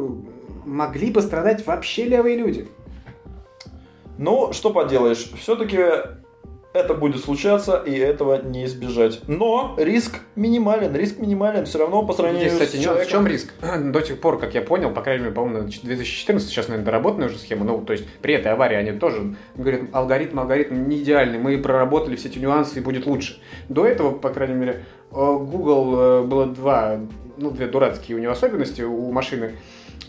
могли 0.71 1.11
пострадать 1.11 1.67
вообще 1.67 2.05
левые 2.05 2.37
люди. 2.37 2.69
Ну, 4.19 4.53
что 4.53 4.71
поделаешь, 4.71 5.31
все-таки 5.41 5.79
это 6.73 6.95
будет 6.95 7.25
случаться, 7.25 7.83
и 7.85 7.93
этого 7.93 8.41
не 8.43 8.65
избежать. 8.67 9.23
Но 9.27 9.75
риск 9.77 10.21
минимален, 10.37 10.95
риск 10.95 11.19
минимален, 11.19 11.65
все 11.65 11.79
равно 11.79 12.05
по 12.05 12.13
сравнению 12.13 12.51
Здесь, 12.51 12.61
кстати, 12.61 12.81
с 12.81 12.85
человеком... 12.85 13.09
в 13.09 13.11
чем 13.11 13.27
риск? 13.27 13.53
До 13.93 14.01
сих 14.03 14.21
пор, 14.21 14.39
как 14.39 14.55
я 14.55 14.63
понял, 14.63 14.91
по 14.91 15.01
крайней 15.01 15.25
мере, 15.25 15.35
по-моему, 15.35 15.69
2014, 15.69 16.49
сейчас, 16.49 16.69
наверное, 16.69 16.85
доработанная 16.85 17.29
уже 17.29 17.39
схема, 17.39 17.65
ну, 17.65 17.81
то 17.81 17.93
есть 17.93 18.07
при 18.23 18.35
этой 18.35 18.53
аварии 18.53 18.77
они 18.77 18.93
тоже 18.93 19.35
говорят, 19.57 19.83
алгоритм, 19.93 20.39
алгоритм 20.39 20.87
не 20.87 20.99
идеальный, 20.99 21.39
мы 21.39 21.59
проработали 21.59 22.15
все 22.15 22.29
эти 22.29 22.39
нюансы 22.39 22.79
и 22.79 22.83
будет 22.83 23.07
лучше. 23.07 23.41
До 23.69 23.85
этого, 23.85 24.13
по 24.13 24.31
крайней 24.31 24.55
мере, 24.55 24.85
э, 25.11 25.15
Google 25.15 25.95
э, 25.99 26.23
было 26.23 26.47
два, 26.47 27.01
ну, 27.37 27.51
две 27.51 27.67
дурацкие 27.67 28.17
у 28.17 28.21
него 28.21 28.33
особенности 28.33 28.83
у 28.83 29.11
машины. 29.11 29.55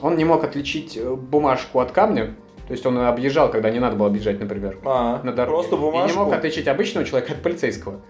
Он 0.01 0.15
не 0.17 0.25
мог 0.25 0.43
отличить 0.43 0.97
э, 0.97 1.13
бумажку 1.15 1.79
от 1.79 1.91
камня, 1.91 2.35
то 2.67 2.73
есть 2.73 2.85
он 2.85 2.97
объезжал, 2.99 3.49
когда 3.51 3.69
не 3.69 3.79
надо 3.79 3.95
было 3.95 4.07
объезжать, 4.07 4.39
например, 4.39 4.77
А, 4.85 5.21
на 5.23 5.31
дороге. 5.33 5.53
просто 5.57 5.75
И 5.75 5.79
бумажку. 5.79 6.09
не 6.19 6.23
мог 6.25 6.33
отличить 6.33 6.67
обычного 6.67 7.05
человека 7.05 7.33
от 7.33 7.41
полицейского. 7.41 8.01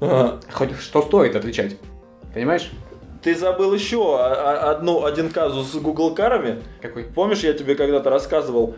Ага. 0.00 0.40
Хоть 0.52 0.76
что 0.78 1.02
стоит 1.02 1.36
отличать. 1.36 1.76
Понимаешь? 2.34 2.70
Ты 3.22 3.36
забыл 3.36 3.72
еще 3.72 4.18
одну, 4.20 5.04
один 5.04 5.30
казус 5.30 5.70
с 5.70 5.76
Google 5.76 6.14
карами. 6.14 6.60
Какой? 6.80 7.04
Помнишь, 7.04 7.44
я 7.44 7.52
тебе 7.52 7.76
когда-то 7.76 8.10
рассказывал? 8.10 8.74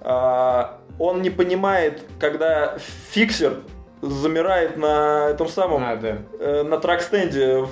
А, 0.00 0.80
он 0.98 1.22
не 1.22 1.30
понимает, 1.30 2.02
когда 2.18 2.76
фиксер 3.10 3.58
замирает 4.02 4.76
на 4.76 5.28
этом 5.30 5.48
самом, 5.48 5.82
А, 5.84 5.96
да. 5.96 6.18
э, 6.40 6.62
на 6.64 6.76
трак-стенде. 6.78 7.60
В- 7.62 7.70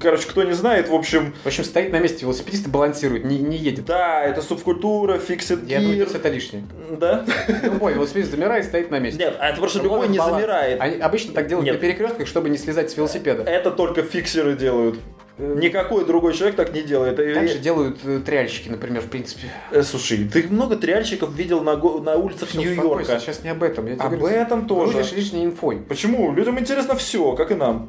Короче, 0.00 0.28
кто 0.28 0.42
не 0.42 0.52
знает, 0.52 0.88
в 0.88 0.94
общем, 0.94 1.34
В 1.44 1.46
общем, 1.46 1.64
стоит 1.64 1.92
на 1.92 1.98
месте 1.98 2.20
велосипедист 2.22 2.66
и 2.66 2.70
балансирует, 2.70 3.24
не, 3.24 3.38
не 3.38 3.56
едет. 3.56 3.84
да, 3.84 4.22
это 4.24 4.42
субкультура, 4.42 5.18
фиксит 5.18 5.68
Я 5.68 5.80
думаю, 5.80 6.02
это 6.06 6.28
лишнее. 6.28 6.64
Да? 6.98 7.24
Любой 7.62 7.94
велосипедист 7.94 8.30
замирает, 8.32 8.64
стоит 8.64 8.90
на 8.90 8.98
месте. 8.98 9.18
Нет, 9.24 9.36
а 9.38 9.48
это 9.50 9.68
что 9.68 9.82
любой 9.82 10.08
не 10.08 10.18
замирает. 10.18 10.80
Они 10.80 10.96
обычно 11.00 11.32
так 11.32 11.46
делают 11.46 11.70
на 11.70 11.78
перекрестках, 11.78 12.26
чтобы 12.26 12.48
не 12.50 12.58
слезать 12.58 12.90
с 12.90 12.96
велосипеда. 12.96 13.42
Это 13.44 13.70
только 13.70 14.02
фиксеры 14.02 14.54
делают. 14.56 14.98
Никакой 15.38 16.04
другой 16.04 16.34
человек 16.34 16.56
так 16.56 16.74
не 16.74 16.82
делает. 16.82 17.20
И- 17.20 17.32
Так 17.32 17.48
же 17.48 17.58
делают 17.58 17.98
э, 18.04 18.18
триальщики, 18.26 18.68
например, 18.68 19.02
в 19.02 19.06
принципе. 19.06 19.46
Э, 19.70 19.82
Слушай, 19.84 20.28
ты 20.28 20.42
много 20.50 20.74
триальщиков 20.76 21.32
видел 21.32 21.62
на, 21.62 21.76
го- 21.76 22.00
на 22.00 22.16
улицах 22.16 22.54
Нью-Йорка. 22.54 23.20
Сейчас 23.20 23.44
не 23.44 23.50
об 23.50 23.62
этом. 23.62 23.86
Я 23.86 23.94
Об 23.94 24.18
говорю, 24.18 24.34
этом 24.34 24.66
тоже. 24.66 24.94
грузишь 24.94 25.12
лишней 25.12 25.44
инфой. 25.44 25.76
Почему? 25.88 26.32
Людям 26.32 26.58
интересно 26.58 26.96
все, 26.96 27.36
как 27.36 27.52
и 27.52 27.54
нам. 27.54 27.88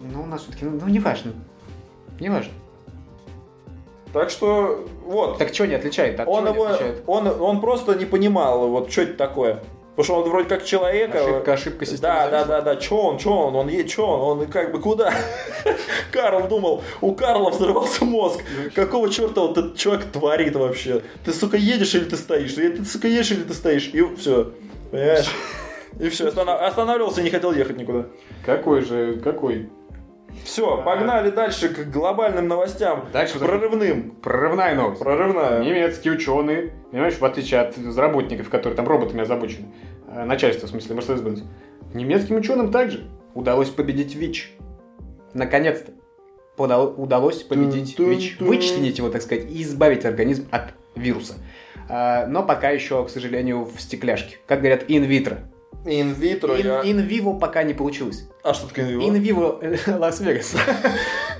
Ну, 0.00 0.22
у 0.22 0.26
нас 0.26 0.42
все-таки, 0.42 0.64
ну, 0.64 0.78
ну, 0.80 0.88
неважно. 0.88 1.32
Неважно. 2.20 2.52
Так 4.12 4.30
что, 4.30 4.86
вот. 5.04 5.38
Так 5.38 5.52
что 5.54 5.66
не 5.66 5.74
отличает? 5.74 6.18
От 6.18 6.28
он, 6.28 6.44
не 6.44 6.52
его, 6.52 6.64
отличает? 6.66 7.02
он, 7.06 7.26
он 7.26 7.60
просто 7.60 7.94
не 7.94 8.04
понимал, 8.06 8.68
вот 8.68 8.90
что 8.90 9.02
это 9.02 9.14
такое. 9.14 9.62
Потому 9.96 10.04
что 10.04 10.22
он 10.22 10.30
вроде 10.30 10.48
как 10.48 10.64
человек. 10.64 11.12
а- 11.14 11.18
Ошибка, 11.24 11.52
ошибка 11.54 11.84
системы. 11.84 12.02
Да, 12.02 12.24
да, 12.24 12.30
зависла. 12.30 12.46
да, 12.46 12.60
да, 12.62 12.76
чё 12.76 12.96
он, 12.96 13.18
чё 13.18 13.30
он, 13.32 13.56
он 13.56 13.68
едет, 13.68 13.88
чё 13.90 14.06
он, 14.06 14.38
он 14.42 14.46
как 14.46 14.70
бы 14.72 14.80
куда? 14.80 15.12
Карл 16.12 16.46
думал, 16.46 16.82
у 17.00 17.12
Карла 17.14 17.50
взорвался 17.50 18.04
мозг. 18.04 18.40
Какого 18.76 19.10
черта 19.10 19.40
вот 19.40 19.58
этот 19.58 19.76
чувак 19.76 20.04
творит 20.04 20.54
вообще? 20.54 21.02
Ты, 21.24 21.32
сука, 21.32 21.56
едешь 21.56 21.94
или 21.96 22.04
ты 22.04 22.16
стоишь? 22.16 22.54
Ты, 22.54 22.84
сука, 22.84 23.08
едешь 23.08 23.32
или 23.32 23.42
ты 23.42 23.54
стоишь? 23.54 23.88
И 23.92 24.00
все, 24.14 24.52
понимаешь? 24.92 25.28
И 25.98 26.08
все, 26.10 26.28
останавливался 26.28 27.22
и 27.22 27.24
не 27.24 27.30
хотел 27.30 27.50
ехать 27.52 27.76
никуда. 27.76 28.06
Какой 28.46 28.82
же, 28.82 29.18
какой? 29.24 29.68
Все, 30.44 30.82
погнали 30.82 31.30
дальше 31.30 31.68
к 31.68 31.90
глобальным 31.90 32.48
новостям. 32.48 33.06
Дальше 33.12 33.38
Прорывным. 33.38 34.12
Прорывная 34.22 34.74
новость. 34.74 35.00
Прорывная. 35.02 35.62
Немецкие 35.62 36.14
ученые, 36.14 36.72
понимаешь, 36.90 37.14
в 37.18 37.24
отличие 37.24 37.60
от 37.60 37.74
работников, 37.96 38.48
которые 38.48 38.76
там 38.76 38.86
роботами 38.88 39.22
озабочены, 39.22 39.68
э, 40.08 40.24
начальство, 40.24 40.66
в 40.66 40.70
смысле, 40.70 40.96
Mercedes-Benz, 40.96 41.42
немецким 41.94 42.36
ученым 42.36 42.70
также 42.70 43.08
удалось 43.34 43.68
победить 43.68 44.14
ВИЧ. 44.14 44.52
Наконец-то. 45.34 45.92
Подал- 46.56 46.94
удалось 46.96 47.42
победить 47.44 47.96
Тун-тун-тун. 47.96 48.10
ВИЧ. 48.16 48.36
Вычленить 48.40 48.98
его, 48.98 49.10
так 49.10 49.22
сказать, 49.22 49.44
и 49.50 49.62
избавить 49.62 50.04
организм 50.04 50.48
от 50.50 50.74
вируса. 50.96 51.34
А, 51.88 52.26
Но 52.26 52.42
пока 52.42 52.70
еще, 52.70 53.04
к 53.04 53.10
сожалению, 53.10 53.64
в 53.64 53.80
стекляшке. 53.80 54.38
Как 54.46 54.58
говорят, 54.58 54.84
инвитро. 54.88 55.38
Инвитро. 55.84 56.54
я- 56.56 56.82
Инвиво 56.84 57.32
пока 57.38 57.62
не 57.62 57.72
получилось. 57.74 58.28
А 58.42 58.52
что 58.54 58.68
такое 58.68 58.84
инвитро? 58.94 59.08
Инвиво 59.08 59.60
Лас-Вегас. 59.98 60.54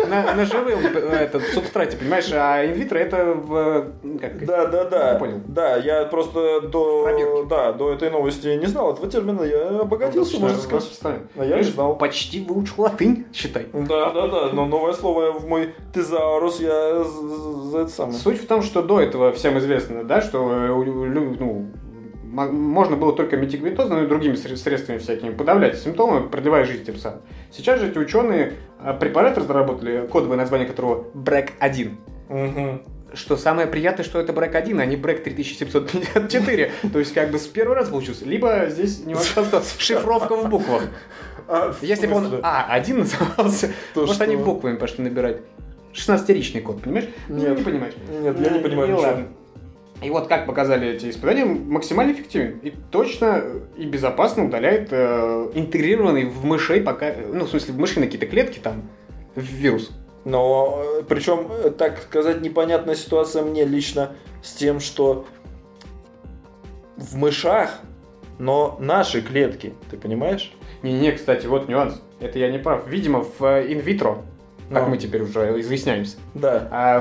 На 0.09 0.35
на 0.35 0.45
живом 0.47 0.69
э, 0.69 0.99
этот 1.25 1.43
субстрате, 1.53 1.97
понимаешь, 1.97 2.31
а 2.33 2.65
инвитро 2.65 2.99
это 2.99 3.35
в... 3.35 3.93
ну, 4.03 4.19
как- 4.19 4.45
Да, 4.47 4.67
да, 4.67 4.85
да. 4.85 5.13
Я 5.13 5.19
понял. 5.19 5.41
Да, 5.49 5.77
я 5.77 6.05
просто 6.05 6.61
до, 6.63 7.45
да, 7.49 7.73
до 7.73 7.93
этой 7.93 8.11
новости 8.11 8.47
не 8.57 8.67
знал 8.67 8.93
этого 8.93 9.11
термина. 9.11 9.43
Я 9.43 9.81
обогатился, 9.81 10.39
можно 10.39 10.59
сказать. 10.59 10.89
А 11.37 11.45
я 11.45 11.57
не 11.57 11.63
знал. 11.65 11.97
Почти 11.97 12.41
выучил 12.41 12.75
латынь, 12.83 13.27
считай. 13.35 13.67
Да, 13.73 14.11
да, 14.13 14.29
да, 14.29 14.49
но 14.53 14.67
новое 14.67 14.93
слово 14.93 15.33
в 15.33 15.47
мой 15.49 15.75
тезаурус 15.93 16.61
я 16.61 17.05
за 17.05 17.79
это 17.81 17.89
самое. 17.91 18.19
Суть 18.19 18.41
в 18.43 18.47
том, 18.47 18.63
что 18.63 18.83
до 18.83 19.01
этого 19.01 19.33
всем 19.33 19.59
известно, 19.59 20.05
да, 20.05 20.21
что 20.21 20.49
э, 20.51 20.69
ну, 20.69 21.67
можно 22.33 22.97
было 22.97 23.13
только 23.15 23.37
метиглитозом 23.37 24.05
и 24.05 24.07
другими 24.07 24.35
сре- 24.35 24.57
средствами 24.57 24.99
всякими 24.99 25.31
подавлять 25.31 25.79
симптомы, 25.79 26.29
продлевая 26.29 26.65
жизнь 26.65 26.85
тем 26.85 26.97
самым. 26.97 27.21
Сейчас 27.53 27.81
же 27.81 27.89
эти 27.89 27.99
ученые 27.99 28.55
э, 28.83 28.95
препарат 28.99 29.39
разработали, 29.39 30.07
кодовое 30.07 30.37
название 30.37 30.67
которого 30.69 31.05
BRAC1. 31.15 31.91
Мгм. 32.29 32.83
Что 33.15 33.37
самое 33.39 33.67
приятное, 33.67 34.05
что 34.05 34.21
это 34.21 34.33
BRAC1, 34.33 34.81
а 34.81 34.85
не 34.87 34.97
BRAC 34.97 35.23
3754. 35.25 36.71
То 36.93 36.99
есть 36.99 37.15
как 37.15 37.31
бы 37.31 37.39
с 37.39 37.47
первого 37.47 37.75
раза 37.77 37.91
получился. 37.91 38.25
Либо 38.25 38.67
здесь 38.69 39.05
немножко 39.05 39.45
шифровка 39.79 40.37
в 40.37 40.49
буквах. 40.49 40.83
А, 41.49 41.73
Если 41.81 42.07
бы 42.07 42.17
он 42.17 42.27
смысле? 42.27 42.45
А1 42.45 42.95
назывался, 42.95 43.71
То 43.95 44.01
может 44.07 44.21
они 44.21 44.37
буквами 44.37 44.77
пошли 44.77 45.05
набирать. 45.05 45.39
16-ричный 45.95 46.61
код, 46.61 46.83
понимаешь? 46.83 47.09
Ну, 47.29 47.39
Нет. 47.39 47.59
не 47.59 47.65
понимаешь. 47.65 47.95
Нет, 48.21 48.39
я 48.39 48.51
не 48.51 48.59
понимаю 48.61 48.89
Ну, 48.91 48.95
ничего. 48.97 49.01
ладно. 49.09 49.27
И 50.01 50.11
вот 50.11 50.29
как 50.29 50.47
показали 50.47 50.89
эти 50.89 51.11
испытания, 51.11 51.45
максимально 51.45 52.13
эффективен. 52.13 52.59
И 52.63 52.73
точно 52.91 53.43
и 53.77 53.85
безопасно 53.85 54.45
удаляет 54.45 54.89
э, 54.93 55.51
интегрированный 55.55 56.27
в 56.27 56.45
мышей, 56.45 56.81
пока, 56.81 57.13
ну, 57.33 57.47
в 57.47 57.51
смысле, 57.51 57.75
в 57.75 57.79
мышиные 57.79 58.07
какие-то 58.07 58.27
клетки 58.27 58.61
там, 58.61 58.89
вирус. 59.35 59.91
Но 60.25 60.83
э, 60.85 61.03
причем, 61.09 61.49
э, 61.51 61.71
так 61.71 62.01
сказать, 62.03 62.43
непонятная 62.43 62.95
ситуация 62.95 63.43
мне 63.43 63.65
лично 63.65 64.13
с 64.43 64.53
тем, 64.53 64.79
что 64.79 65.27
в 66.97 67.17
мышах, 67.17 67.81
но 68.39 68.77
наши 68.79 69.21
клетки, 69.21 69.75
ты 69.91 69.97
понимаешь? 69.97 70.53
Не-не, 70.83 71.11
кстати, 71.13 71.47
вот 71.47 71.69
нюанс. 71.69 72.01
Это 72.21 72.39
я 72.39 72.51
не 72.51 72.59
прав. 72.59 72.87
Видимо, 72.87 73.25
в 73.25 73.45
э, 73.45 73.73
инвитро, 74.69 74.81
как 74.81 74.89
мы 74.89 74.97
теперь 74.99 75.23
уже 75.23 75.61
изъясняемся, 75.61 76.17
Да. 76.35 76.69
а, 76.71 77.01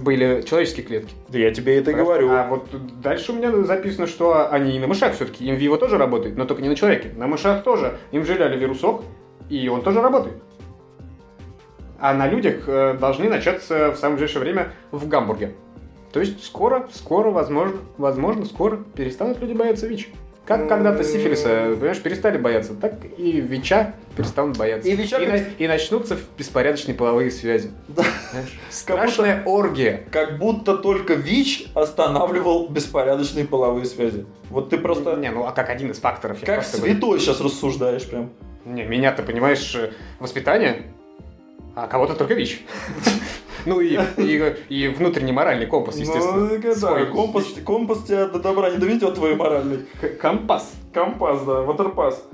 были 0.00 0.42
человеческие 0.42 0.86
клетки. 0.86 1.14
Да 1.28 1.38
я 1.38 1.52
тебе 1.52 1.76
это 1.78 1.90
Просто- 1.90 2.04
говорю. 2.04 2.30
А 2.30 2.46
вот 2.48 2.68
дальше 3.00 3.32
у 3.32 3.36
меня 3.36 3.50
записано, 3.64 4.06
что 4.06 4.50
они 4.52 4.76
и 4.76 4.78
на 4.78 4.86
мышах 4.86 5.14
все-таки. 5.14 5.48
Инвиво 5.48 5.78
тоже 5.78 5.98
работает, 5.98 6.36
но 6.36 6.44
только 6.44 6.62
не 6.62 6.68
на 6.68 6.76
человеке. 6.76 7.10
На 7.16 7.26
мышах 7.26 7.62
тоже. 7.64 7.98
Им 8.12 8.22
вживляли 8.22 8.58
вирусок, 8.58 9.02
и 9.48 9.68
он 9.68 9.82
тоже 9.82 10.00
работает. 10.00 10.36
А 12.00 12.14
на 12.14 12.28
людях 12.28 12.64
э, 12.68 12.96
должны 13.00 13.28
начаться 13.28 13.90
в 13.90 13.96
самое 13.96 14.18
ближайшее 14.18 14.42
время 14.42 14.72
в 14.92 15.08
Гамбурге. 15.08 15.54
То 16.12 16.20
есть 16.20 16.44
скоро, 16.44 16.88
скоро, 16.92 17.30
возможно, 17.30 17.78
возможно, 17.98 18.44
скоро 18.44 18.76
перестанут 18.94 19.40
люди 19.40 19.52
бояться 19.52 19.86
ВИЧ. 19.88 20.08
Как 20.48 20.66
когда-то 20.66 21.04
сифилиса, 21.04 21.74
понимаешь, 21.78 22.00
перестали 22.00 22.38
бояться, 22.38 22.72
так 22.74 22.94
и 23.18 23.38
ВИЧа 23.42 23.94
перестанут 24.16 24.56
бояться. 24.56 24.88
И 24.88 24.96
ВИЧа 24.96 25.18
и, 25.18 25.26
на- 25.26 25.36
и 25.36 25.68
начнутся 25.68 26.16
беспорядочные 26.38 26.94
половые 26.94 27.30
связи. 27.30 27.70
Да. 27.88 28.02
Страшная 28.70 29.42
оргия. 29.44 30.04
Как 30.10 30.38
будто 30.38 30.78
только 30.78 31.12
ВИЧ 31.12 31.66
останавливал 31.74 32.66
беспорядочные 32.70 33.44
половые 33.44 33.84
связи. 33.84 34.24
Вот 34.48 34.70
ты 34.70 34.78
просто 34.78 35.16
Не, 35.16 35.30
ну 35.30 35.44
а 35.44 35.52
как 35.52 35.68
один 35.68 35.90
из 35.90 35.98
факторов. 35.98 36.38
как 36.42 36.64
святой 36.64 37.20
сейчас 37.20 37.42
рассуждаешь 37.42 38.06
прям. 38.08 38.30
Не, 38.64 38.84
меня 38.84 39.12
ты 39.12 39.22
понимаешь, 39.22 39.76
воспитание, 40.18 40.84
а 41.76 41.86
кого-то 41.88 42.14
только 42.14 42.32
ВИЧ. 42.32 42.62
Ну 43.66 43.80
и, 43.80 43.98
и, 44.16 44.54
и 44.68 44.88
внутренний 44.88 45.32
моральный 45.32 45.66
компас, 45.66 45.96
естественно. 45.96 46.48
Ну, 46.48 46.58
да, 46.62 46.74
Свой 46.74 47.06
компас, 47.06 47.44
компас 47.64 48.02
тебя 48.04 48.26
до 48.28 48.38
добра 48.38 48.70
не 48.70 48.78
доведет, 48.78 49.14
твой 49.14 49.34
моральный. 49.34 49.80
Компас. 50.20 50.72
Компас, 50.92 51.42
да, 51.44 51.62
ватерпас. 51.62 52.24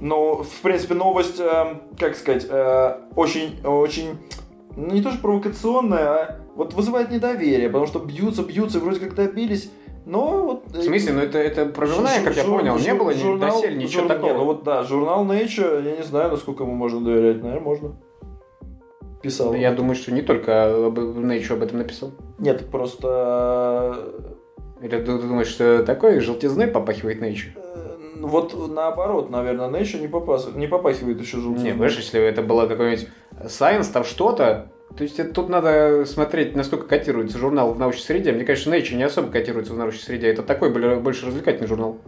Но, 0.00 0.42
в 0.42 0.60
принципе, 0.62 0.94
новость, 0.94 1.38
э, 1.40 1.76
как 1.98 2.16
сказать, 2.16 2.46
э, 2.48 2.96
очень, 3.16 3.60
очень, 3.64 4.18
ну, 4.74 4.86
не 4.94 5.02
то 5.02 5.10
что 5.10 5.20
провокационная, 5.20 6.08
а 6.08 6.36
вот 6.56 6.72
вызывает 6.72 7.10
недоверие, 7.10 7.68
потому 7.68 7.86
что 7.86 7.98
бьются, 7.98 8.42
бьются, 8.42 8.80
вроде 8.80 9.00
как 9.00 9.14
добились, 9.14 9.70
но 10.06 10.42
вот... 10.42 10.64
В 10.74 10.82
смысле, 10.82 11.12
ну 11.12 11.20
это, 11.20 11.36
это 11.38 11.66
прорывная, 11.66 12.22
как 12.24 12.34
я 12.34 12.44
Жур- 12.44 12.58
понял, 12.60 12.76
не 12.78 12.82
жур- 12.88 12.98
было 12.98 13.10
ни 13.10 13.20
журнал- 13.20 13.60
доселе 13.60 13.76
ничего 13.76 14.02
жур- 14.04 14.08
такого. 14.08 14.28
Не, 14.30 14.38
ну 14.38 14.44
вот 14.44 14.64
да, 14.64 14.82
журнал 14.84 15.26
Nature, 15.26 15.84
я 15.84 15.96
не 15.96 16.02
знаю, 16.02 16.30
насколько 16.30 16.62
ему 16.62 16.74
можно 16.74 17.00
доверять, 17.00 17.42
наверное, 17.42 17.60
можно. 17.60 17.96
Писал. 19.22 19.54
Я 19.54 19.72
думаю, 19.72 19.94
что 19.94 20.12
не 20.12 20.22
только 20.22 20.50
Nature 20.52 21.52
об 21.54 21.62
этом 21.62 21.78
написал. 21.78 22.12
Нет, 22.38 22.70
просто... 22.70 23.96
Или 24.82 24.96
ты, 24.98 25.18
думаешь, 25.18 25.48
что 25.48 25.84
такое 25.84 26.20
желтизной 26.20 26.66
попахивает 26.66 27.20
Nature? 27.20 27.52
э, 27.56 27.96
Вот 28.20 28.54
наоборот, 28.70 29.28
наверное, 29.30 29.68
Nature 29.68 30.00
не, 30.00 30.06
попас- 30.06 30.56
не 30.56 30.66
попахивает 30.66 31.20
еще 31.20 31.36
желтизной. 31.38 31.64
Не, 31.64 31.72
понимаешь, 31.72 31.96
если 31.98 32.20
это 32.22 32.40
было 32.42 32.66
какой-нибудь 32.66 33.08
Science, 33.44 33.92
там 33.92 34.04
что-то, 34.04 34.70
то 34.96 35.02
есть 35.04 35.18
это, 35.20 35.32
тут 35.34 35.48
надо 35.50 36.04
смотреть, 36.06 36.56
насколько 36.56 36.86
котируется 36.86 37.36
журнал 37.38 37.72
в 37.74 37.78
научной 37.78 38.00
среде. 38.02 38.32
Мне 38.32 38.44
кажется, 38.44 38.70
Nature 38.70 38.94
не 38.96 39.02
особо 39.04 39.30
котируется 39.30 39.74
в 39.74 39.76
научной 39.76 40.00
среде. 40.02 40.28
Это 40.28 40.42
такой 40.42 40.72
более- 40.72 40.96
больше 40.96 41.26
развлекательный 41.26 41.68
журнал. 41.68 41.98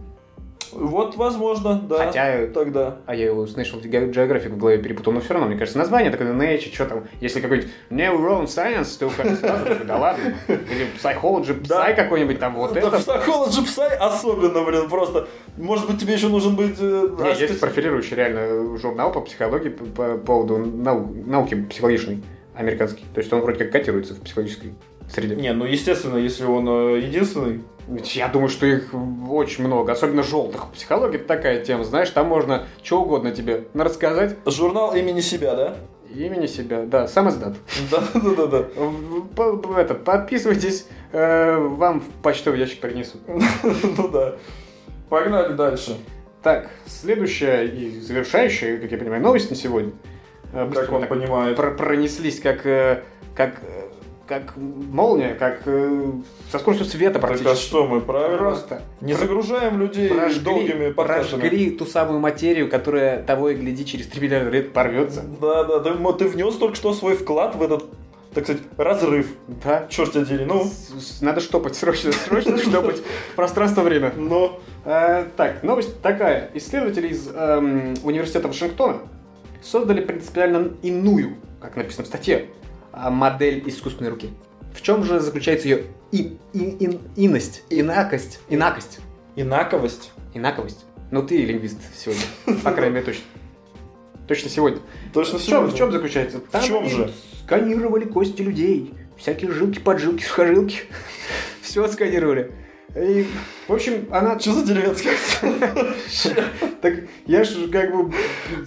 Вот, 0.72 1.16
возможно, 1.16 1.80
да. 1.88 2.06
Хотя 2.06 2.46
Тогда. 2.48 2.98
А 3.06 3.14
я 3.14 3.26
его 3.26 3.46
с 3.46 3.56
National 3.56 3.82
Geographic 3.82 4.48
в 4.50 4.58
голове 4.58 4.78
перепутал, 4.78 5.12
но 5.12 5.20
все 5.20 5.34
равно, 5.34 5.48
мне 5.48 5.58
кажется, 5.58 5.78
название 5.78 6.10
такое 6.10 6.32
Nature, 6.32 6.72
что 6.74 6.86
там, 6.86 7.04
если 7.20 7.40
какой-нибудь 7.40 7.70
Neuron 7.90 8.44
Science, 8.44 8.98
то 8.98 9.10
как 9.16 9.38
сразу 9.38 9.84
да 9.86 9.98
ладно, 9.98 10.34
или 10.48 10.86
Psychology, 11.02 11.66
Да. 11.66 11.88
Psy 11.90 11.94
какой-нибудь 11.94 12.38
там, 12.38 12.54
вот 12.54 12.72
да, 12.74 12.80
это. 12.80 12.96
Psychology 12.96 13.64
Psy 13.64 13.94
особенно, 13.96 14.64
блин, 14.64 14.88
просто. 14.88 15.28
Может 15.56 15.86
быть, 15.90 16.00
тебе 16.00 16.14
еще 16.14 16.28
нужен 16.28 16.56
быть... 16.56 16.76
э, 16.80 17.08
Не, 17.18 17.28
а, 17.28 17.34
есть 17.34 17.60
профилирующий 17.60 18.16
реально 18.16 18.76
журнал 18.78 19.12
по 19.12 19.20
психологии, 19.20 19.68
по, 19.68 19.84
по 19.84 20.18
поводу 20.18 20.58
нау- 20.58 21.12
науки 21.26 21.54
психологичной, 21.68 22.22
американский. 22.54 23.04
То 23.14 23.20
есть 23.20 23.32
он 23.32 23.40
вроде 23.40 23.58
как 23.64 23.72
котируется 23.72 24.14
в 24.14 24.20
психологической 24.20 24.72
среде. 25.10 25.36
Не, 25.36 25.52
ну 25.52 25.64
естественно, 25.64 26.16
если 26.16 26.44
он 26.44 26.68
э, 26.68 27.00
единственный. 27.00 27.62
Я 27.88 28.28
думаю, 28.28 28.48
что 28.48 28.64
их 28.66 28.94
очень 29.28 29.64
много, 29.66 29.92
особенно 29.92 30.22
желтых. 30.22 30.70
Психология 30.72 31.16
это 31.18 31.26
такая 31.26 31.64
тема, 31.64 31.84
знаешь, 31.84 32.10
там 32.10 32.26
можно 32.28 32.66
что 32.82 33.02
угодно 33.02 33.32
тебе 33.32 33.64
рассказать, 33.74 34.36
Журнал 34.46 34.94
имени 34.94 35.20
себя, 35.20 35.54
да? 35.54 35.76
имени 36.14 36.46
себя, 36.46 36.82
да, 36.82 37.08
сам 37.08 37.28
издат. 37.30 37.54
Да, 37.90 38.02
да, 38.14 38.34
да, 38.34 38.46
да. 38.46 39.80
Это, 39.80 39.94
подписывайтесь, 39.94 40.86
э, 41.12 41.56
вам 41.56 42.00
в 42.00 42.08
почтовый 42.22 42.60
ящик 42.60 42.80
принесут. 42.80 43.20
Ну 43.96 44.08
да. 44.08 44.34
Погнали 45.08 45.54
дальше. 45.54 45.96
Так, 46.42 46.68
следующая 46.86 47.64
и 47.64 47.98
завершающая, 48.00 48.78
как 48.78 48.90
я 48.92 48.98
понимаю, 48.98 49.22
новость 49.22 49.48
на 49.50 49.56
сегодня. 49.56 49.92
Э, 50.52 50.66
быстро 50.66 50.82
Как 50.84 50.92
он 50.92 51.00
так 51.00 51.08
понимает. 51.08 51.56
про- 51.56 51.70
пронеслись, 51.70 52.40
как, 52.40 52.66
э, 52.66 53.02
как, 53.34 53.60
как 54.26 54.54
молния, 54.56 55.34
как 55.34 55.62
э, 55.66 56.12
со 56.50 56.58
скоростью 56.58 56.86
света 56.86 57.14
Так 57.14 57.24
а 57.24 57.26
практически. 57.26 57.66
что 57.66 57.86
мы, 57.86 58.00
правильно? 58.00 58.38
Просто 58.38 58.82
Не 59.00 59.14
загружаем 59.14 59.78
людей 59.80 60.08
прожгли, 60.08 60.40
долгими 60.40 60.90
подкастами. 60.92 61.40
прожгли 61.40 61.70
ту 61.70 61.86
самую 61.86 62.20
материю, 62.20 62.68
которая 62.70 63.22
того 63.22 63.50
и 63.50 63.54
гляди 63.54 63.84
через 63.84 64.06
3 64.06 64.20
миллиарда 64.22 64.50
лет 64.50 64.72
порвется. 64.72 65.22
Да, 65.40 65.78
да, 65.80 65.94
мо- 65.94 66.12
ты 66.12 66.26
внес 66.28 66.54
только 66.56 66.76
что 66.76 66.92
свой 66.94 67.16
вклад 67.16 67.56
в 67.56 67.62
этот, 67.62 67.84
так 68.32 68.44
сказать, 68.44 68.62
разрыв. 68.76 69.26
Да. 69.64 69.86
Черт 69.90 70.12
тебя 70.12 70.24
дери, 70.24 70.44
ну, 70.44 70.70
Надо 71.20 71.40
штопать, 71.40 71.74
срочно, 71.76 72.12
срочно 72.12 72.56
штопать 72.58 73.02
пространство-время. 73.36 74.12
но... 74.16 74.60
Э, 74.84 75.26
так, 75.36 75.62
новость 75.62 76.00
такая. 76.02 76.50
Исследователи 76.54 77.08
из 77.08 77.28
эм, 77.32 77.94
университета 78.02 78.48
Вашингтона 78.48 78.98
создали 79.62 80.00
принципиально 80.00 80.70
иную, 80.82 81.36
как 81.60 81.76
написано 81.76 82.02
в 82.04 82.08
статье, 82.08 82.46
модель 82.92 83.62
искусственной 83.66 84.10
руки. 84.10 84.30
В 84.74 84.82
чем 84.82 85.04
же 85.04 85.20
заключается 85.20 85.68
ее 85.68 85.84
и, 86.12 86.38
и- 86.52 86.76
ин- 86.84 87.00
инность, 87.16 87.62
инакость, 87.70 88.40
инакость, 88.48 89.00
Инаковость. 89.36 90.12
инаковость? 90.34 90.84
Ну 91.10 91.22
ты 91.22 91.44
лингвист 91.44 91.78
сегодня, 91.96 92.22
по 92.62 92.70
крайней 92.72 92.94
мере 92.94 93.06
точно. 93.06 93.24
Точно 94.28 94.48
сегодня. 94.48 94.80
Точно 95.12 95.38
В 95.38 95.42
чем, 95.42 95.50
сегодня. 95.58 95.74
в 95.74 95.76
чем 95.76 95.92
заключается? 95.92 96.38
Там 96.40 96.62
чем 96.62 96.88
же? 96.88 97.12
Сканировали 97.44 98.04
кости 98.04 98.40
людей. 98.42 98.94
Всякие 99.16 99.50
жилки, 99.50 99.78
поджилки, 99.78 100.22
сухожилки. 100.22 100.82
Все 101.62 101.86
сканировали. 101.88 102.52
И, 102.94 103.26
в 103.68 103.72
общем, 103.72 104.06
она... 104.10 104.38
Что 104.38 104.52
за 104.52 104.66
деревенский 104.66 105.10
акцент? 105.12 106.76
Так 106.82 106.94
я 107.26 107.42
же 107.44 107.68
как 107.68 107.90
бы 107.94 108.12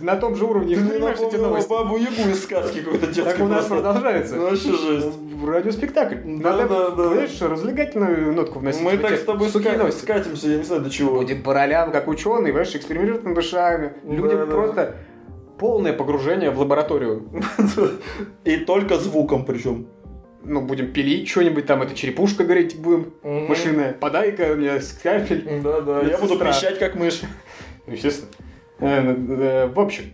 на 0.02 0.16
том 0.16 0.36
же 0.36 0.46
уровне 0.46 0.76
Ты 0.76 0.82
мне 0.82 0.90
воспринимаешь 1.00 1.18
эти 1.18 1.24
напомнил 1.24 1.48
новости. 1.50 1.70
бабу 1.70 1.98
Ягу 1.98 2.30
из 2.32 2.44
сказки 2.44 2.82
какой-то 2.82 3.08
детской. 3.08 3.32
Так 3.34 3.40
у 3.42 3.48
нас 3.48 3.66
продолжается. 3.66 4.36
Ну, 4.36 4.50
вообще 4.50 4.74
жесть. 4.74 5.08
Радиоспектакль. 5.46 6.16
Да, 6.42 6.58
Надо, 6.58 6.92
понимаешь, 6.92 7.40
развлекательную 7.40 8.34
нотку 8.34 8.60
вносить. 8.60 8.82
Мы 8.82 8.98
так 8.98 9.16
с 9.16 9.24
тобой 9.24 9.50
скатимся, 9.50 10.50
я 10.50 10.58
не 10.58 10.64
знаю 10.64 10.82
до 10.82 10.90
чего. 10.90 11.18
Будем 11.18 11.44
по 11.44 11.54
ролям, 11.54 11.92
как 11.92 12.08
ученые, 12.08 12.54
понимаешь, 12.54 12.74
экспериментируют 12.76 13.26
над. 13.26 13.36
Люди 13.36 14.36
Да, 14.36 14.46
да. 14.46 14.52
просто 14.52 14.96
полное 15.60 15.94
погружение 15.94 16.50
в 16.50 16.60
лабораторию. 16.60 17.30
И 18.44 18.58
только 18.58 18.98
звуком 18.98 19.46
причем. 19.46 19.88
Ну, 20.46 20.62
будем 20.62 20.92
пилить 20.94 21.28
что-нибудь 21.30 21.66
там, 21.66 21.82
это 21.82 21.96
черепушка 21.96 22.44
гореть 22.44 22.78
будем. 22.80 23.14
Мгм. 23.24 23.48
Машинная. 23.48 23.94
Подай-ка 23.94 24.56
мне 24.56 24.80
скальпель. 24.80 25.62
Да, 25.64 25.82
да, 25.82 26.02
я 26.02 26.18
буду 26.18 26.38
пищать 26.38 26.80
как 26.80 26.96
мышь. 26.96 27.22
Ну, 27.88 27.94
Естественно. 27.94 28.30
Э, 28.80 29.16
э, 29.16 29.68
В 29.68 29.80
общем, 29.80 30.06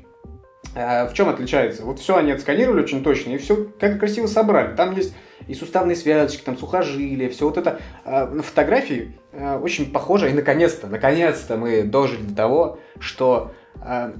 э, 0.75 1.07
в 1.09 1.13
чем 1.13 1.29
отличается? 1.29 1.83
Вот 1.83 1.99
все 1.99 2.15
они 2.17 2.31
отсканировали 2.31 2.81
очень 2.83 3.03
точно, 3.03 3.31
и 3.31 3.37
все 3.37 3.67
как 3.79 3.99
красиво 3.99 4.27
собрали. 4.27 4.75
Там 4.75 4.95
есть 4.95 5.13
и 5.47 5.53
суставные 5.55 5.95
связочки, 5.95 6.43
там 6.43 6.57
сухожилия, 6.57 7.29
все 7.29 7.45
вот 7.45 7.57
это. 7.57 7.79
э, 8.05 8.25
На 8.27 8.43
фотографии 8.43 9.15
очень 9.61 9.91
похоже, 9.91 10.29
и 10.29 10.33
наконец-то, 10.33 10.87
наконец-то 10.87 11.55
мы 11.57 11.83
дожили 11.83 12.21
до 12.21 12.35
того, 12.35 12.79
что 12.99 13.51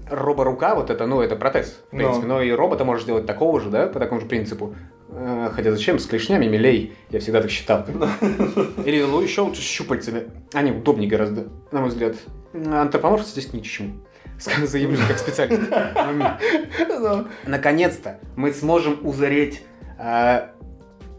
роборука, 0.10 0.74
вот 0.76 0.90
это, 0.90 1.06
ну, 1.06 1.22
это 1.22 1.36
протез, 1.36 1.82
в 1.88 1.96
принципе, 1.96 2.26
Ну. 2.26 2.36
но 2.36 2.42
и 2.42 2.52
робота 2.52 2.86
можешь 2.86 3.04
сделать 3.04 3.26
такого 3.26 3.60
же, 3.60 3.70
да, 3.70 3.88
по 3.88 4.00
такому 4.00 4.22
же 4.22 4.28
принципу. 4.28 4.74
Э, 5.12 5.50
Хотя 5.54 5.72
зачем? 5.72 6.00
С 6.00 6.06
клешнями 6.06 6.46
милей, 6.46 6.94
я 7.10 7.20
всегда 7.20 7.42
так 7.42 7.52
считал. 7.52 7.86
Или 8.86 9.02
лу- 9.04 9.24
еще 9.24 9.42
лучше 9.42 9.62
с 9.62 9.66
щупальцами. 9.66 10.24
Они 10.54 10.72
удобнее 10.72 11.10
гораздо, 11.10 11.48
на 11.72 11.82
мой 11.82 11.90
взгляд. 11.90 12.16
Антропоморф 12.54 13.26
здесь 13.26 13.52
ни 13.54 13.60
к 13.60 13.64
чему. 13.64 13.94
Заявлю 14.66 14.98
как 15.08 15.18
специалист. 15.20 15.70
Да. 15.70 17.26
Наконец-то 17.46 18.20
мы 18.36 18.54
сможем 18.54 19.06
узреть 19.06 19.64
э, 20.00 20.48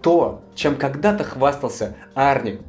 то, 0.03 0.43
чем 0.55 0.77
когда-то 0.77 1.25
хвастался 1.25 1.97
Арни. 2.15 2.61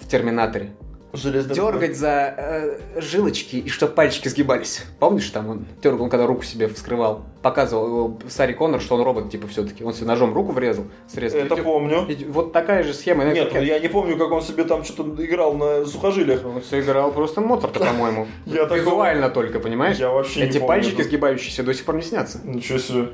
в 0.00 0.08
Терминаторе. 0.08 0.70
Железный 1.14 1.54
Дергать 1.54 1.96
за 1.96 2.34
э, 2.36 3.00
жилочки 3.00 3.56
и 3.56 3.68
чтобы 3.68 3.92
пальчики 3.92 4.28
сгибались. 4.28 4.84
Помнишь, 4.98 5.28
там 5.30 5.48
он 5.48 5.66
дергал, 5.82 6.04
он 6.04 6.10
когда 6.10 6.26
руку 6.26 6.42
себе 6.44 6.68
вскрывал, 6.68 7.24
показывал 7.42 7.86
его 7.86 8.18
Сари 8.28 8.52
Коннор, 8.52 8.80
что 8.80 8.96
он 8.96 9.02
робот, 9.02 9.30
типа, 9.30 9.46
все-таки. 9.48 9.84
Он 9.84 9.92
себе 9.94 10.06
ножом 10.06 10.34
руку 10.34 10.52
врезал, 10.52 10.84
срезал. 11.06 11.40
Это 11.40 11.54
И- 11.54 11.62
помню. 11.62 12.06
и 12.08 12.24
Вот 12.24 12.52
такая 12.52 12.82
же 12.82 12.92
схема. 12.94 13.24
Нет, 13.24 13.52
как- 13.52 13.62
я 13.62 13.78
не 13.78 13.88
помню, 13.88 14.16
как 14.16 14.30
он 14.32 14.42
себе 14.42 14.64
там 14.64 14.84
что-то 14.84 15.24
играл 15.24 15.54
на 15.54 15.84
сухожилиях. 15.86 16.44
Он 16.44 16.60
все 16.60 16.80
играл 16.80 17.12
просто 17.12 17.40
Моцарта, 17.40 17.78
по-моему. 17.84 18.26
Визуально 18.46 19.30
только, 19.30 19.60
понимаешь? 19.60 19.98
Я 19.98 20.10
вообще 20.10 20.44
Эти 20.44 20.58
пальчики 20.58 21.02
сгибающиеся 21.02 21.62
до 21.62 21.74
сих 21.74 21.84
пор 21.84 21.96
не 21.96 22.02
снятся. 22.02 22.40
Ничего 22.44 22.78
себе. 22.78 23.08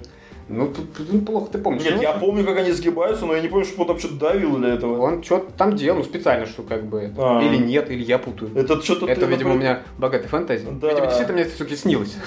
Ну, 0.50 0.66
тут- 0.68 0.92
тут 0.94 1.12
неплохо 1.12 1.50
ты 1.52 1.58
помнишь. 1.58 1.84
Нет, 1.84 1.94
Ну, 1.96 2.02
я 2.02 2.12
помню, 2.12 2.44
как 2.44 2.58
они 2.58 2.72
сгибаются, 2.72 3.24
но 3.26 3.34
я 3.34 3.40
не 3.40 3.48
помню, 3.48 3.64
что 3.64 3.80
он 3.80 3.86
там 3.86 3.98
что-то 3.98 4.14
давил 4.14 4.56
для 4.56 4.74
этого. 4.74 5.00
Он 5.00 5.22
что-то 5.22 5.52
там 5.52 5.76
делал, 5.76 5.98
ну, 5.98 6.04
специально, 6.04 6.46
что 6.46 6.62
как 6.62 6.84
бы... 6.84 6.98
это. 7.00 7.38
А. 7.38 7.42
Или 7.42 7.56
нет, 7.56 7.90
или 7.90 8.02
я 8.02 8.18
путаю. 8.18 8.50
Это 8.56 8.82
что-то 8.82 9.06
Это, 9.06 9.26
видимо, 9.26 9.50
у 9.50 9.54
например, 9.54 9.76
меня 9.76 9.82
богатая 9.98 10.28
фантазия. 10.28 10.68
Да. 10.70 10.88
Видимо, 10.88 11.06
действительно 11.06 11.34
мне 11.34 11.42
это 11.42 11.54
все-таки 11.54 11.76
снилось. 11.76 12.16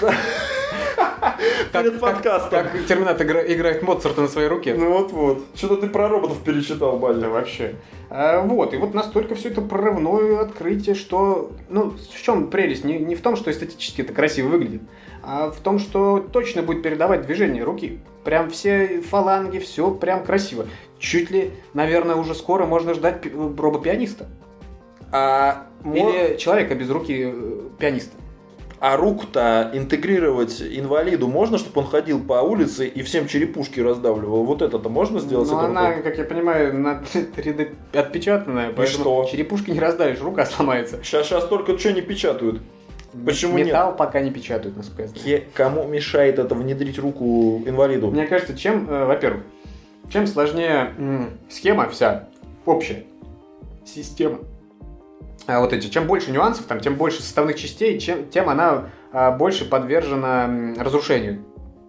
Перед 1.72 1.98
подкастом. 2.00 2.64
Как 2.64 2.86
Терминатор 2.86 3.26
игра- 3.26 3.44
играет 3.52 3.82
Моцарта 3.82 4.20
на 4.22 4.28
своей 4.28 4.48
руке. 4.48 4.74
Ну 4.74 4.92
вот-вот. 4.92 5.44
Что-то 5.54 5.76
ты 5.78 5.88
про 5.88 6.08
роботов 6.08 6.38
перечитал, 6.44 6.92
Да 6.92 7.08
Бадя. 7.08 7.28
вообще. 7.28 7.74
А, 8.10 8.42
вот, 8.42 8.74
и 8.74 8.76
вот 8.76 8.94
настолько 8.94 9.34
все 9.34 9.48
это 9.48 9.60
прорывное 9.60 10.40
открытие, 10.40 10.94
что... 10.94 11.50
Ну, 11.68 11.90
в 11.90 12.22
чем 12.22 12.48
прелесть? 12.48 12.84
Не, 12.84 12.98
не 12.98 13.16
в 13.16 13.22
том, 13.22 13.34
что 13.36 13.50
эстетически 13.50 14.02
это 14.02 14.12
красиво 14.12 14.48
выглядит, 14.48 14.82
а 15.26 15.50
в 15.50 15.60
том, 15.60 15.78
что 15.78 16.18
точно 16.18 16.62
будет 16.62 16.82
передавать 16.82 17.26
движение 17.26 17.62
руки. 17.64 18.00
Прям 18.24 18.50
все 18.50 19.00
фаланги, 19.00 19.58
все 19.58 19.90
прям 19.90 20.24
красиво. 20.24 20.66
Чуть 20.98 21.30
ли, 21.30 21.50
наверное, 21.74 22.16
уже 22.16 22.34
скоро 22.34 22.64
можно 22.66 22.94
ждать 22.94 23.20
пи- 23.20 23.30
робопианиста. 23.30 24.26
А, 25.12 25.66
Или 25.84 26.36
человека 26.38 26.74
без 26.74 26.90
руки 26.90 27.32
э, 27.32 27.60
пианиста. 27.78 28.16
а 28.80 28.96
руку-то 28.96 29.70
интегрировать 29.74 30.60
инвалиду 30.60 31.28
можно, 31.28 31.56
чтобы 31.58 31.82
он 31.82 31.86
ходил 31.86 32.20
по 32.22 32.42
улице 32.42 32.86
и 32.86 33.02
всем 33.02 33.28
черепушки 33.28 33.80
раздавливал? 33.80 34.44
Вот 34.44 34.60
это-то 34.62 34.88
можно 34.88 35.20
сделать? 35.20 35.48
Ну, 35.50 35.58
она, 35.58 35.88
рукой? 35.90 36.02
как 36.02 36.18
я 36.18 36.24
понимаю, 36.24 36.74
на 36.76 37.02
3D 37.14 37.74
отпечатанная, 37.92 38.72
поэтому 38.72 39.04
что? 39.04 39.28
черепушки 39.30 39.70
не 39.70 39.78
раздавишь, 39.80 40.20
рука 40.20 40.44
сломается. 40.46 40.98
Сейчас, 41.04 41.26
сейчас 41.26 41.46
только 41.46 41.78
что 41.78 41.92
не 41.92 42.00
печатают. 42.02 42.60
Почему 43.24 43.56
нет? 43.58 43.68
Металл 43.68 43.94
пока 43.96 44.20
не 44.20 44.30
печатают, 44.30 44.76
насколько 44.76 45.02
я 45.02 45.08
знаю. 45.08 45.24
Ке- 45.24 45.44
Кому 45.54 45.86
мешает 45.86 46.38
это 46.38 46.54
внедрить 46.54 46.98
руку 46.98 47.62
инвалиду? 47.66 48.10
Мне 48.10 48.26
кажется, 48.26 48.56
чем, 48.56 48.88
э, 48.90 49.04
во-первых, 49.06 49.42
чем 50.10 50.26
сложнее 50.26 50.92
м, 50.98 51.30
схема 51.48 51.88
вся, 51.88 52.28
общая, 52.66 53.04
система, 53.84 54.40
а 55.46 55.60
вот 55.60 55.72
эти, 55.72 55.88
чем 55.88 56.06
больше 56.06 56.30
нюансов, 56.30 56.66
там, 56.66 56.80
тем 56.80 56.94
больше 56.96 57.22
составных 57.22 57.56
частей, 57.56 57.98
чем, 58.00 58.28
тем 58.28 58.48
она 58.48 58.90
а, 59.12 59.30
больше 59.30 59.64
подвержена 59.68 60.44
м, 60.46 60.74
разрушению. 60.80 61.44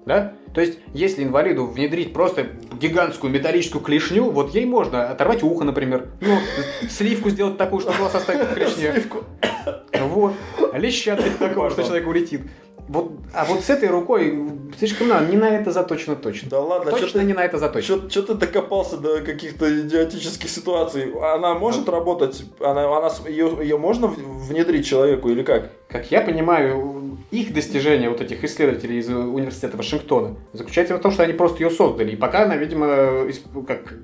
Да? 0.06 0.34
То 0.56 0.62
есть, 0.62 0.80
если 0.94 1.24
инвалиду 1.24 1.66
внедрить 1.66 2.14
просто 2.14 2.48
гигантскую 2.80 3.32
металлическую 3.32 3.84
клешню, 3.84 4.32
вот 4.32 4.56
ей 4.56 4.66
можно 4.66 5.10
оторвать 5.10 5.44
ухо, 5.44 5.66
например. 5.66 6.08
Ну, 6.22 6.38
сливку 6.90 7.30
сделать 7.30 7.58
такую, 7.58 7.82
что 7.82 7.92
глаз 7.92 8.16
оставить 8.16 8.48
в 8.48 8.54
клешне. 8.54 8.94
Сливку. 8.94 9.26
Вот. 10.00 10.34
Леща 10.74 11.18
такого, 11.40 11.70
что 11.70 11.84
человек 11.84 12.08
улетит. 12.08 12.42
Вот, 12.88 13.14
а 13.34 13.46
вот 13.46 13.64
с 13.64 13.70
этой 13.72 13.90
рукой 13.90 14.48
слишком 14.78 15.08
надо, 15.08 15.26
не 15.26 15.38
на 15.38 15.50
это 15.50 15.72
заточено 15.72 16.16
точно. 16.16 16.50
Да 16.52 16.60
ладно, 16.60 16.92
точно 16.92 17.08
что 17.08 17.20
ты, 17.20 17.26
не 17.26 17.34
на 17.34 17.44
это 17.44 17.58
заточено. 17.58 18.08
чё 18.10 18.22
ты 18.22 18.36
докопался 18.36 18.98
до 18.98 19.22
каких-то 19.22 19.82
идиотических 19.82 20.48
ситуаций? 20.50 21.12
Она 21.14 21.56
может 21.56 21.90
работать? 21.90 22.46
Она, 22.60 22.96
она, 22.96 23.12
ее, 23.28 23.58
ее 23.60 23.78
можно 23.78 24.08
внедрить 24.08 24.86
человеку 24.86 25.30
или 25.30 25.42
как? 25.42 25.72
Как 25.88 26.12
я 26.12 26.22
понимаю, 26.22 27.02
их 27.32 27.54
достижение 27.54 28.10
вот 28.10 28.22
этих 28.22 28.44
исследователей 28.44 29.00
из 29.00 29.10
университета 29.10 29.78
Вашингтона 29.78 30.36
заключается 30.54 30.98
в 30.98 31.02
том, 31.02 31.12
что 31.12 31.24
они 31.24 31.34
просто 31.34 31.64
ее 31.64 31.70
создали. 31.70 32.12
И 32.12 32.16
пока 32.16 32.44
она, 32.44 32.56
видимо, 32.56 33.28
как 33.68 33.96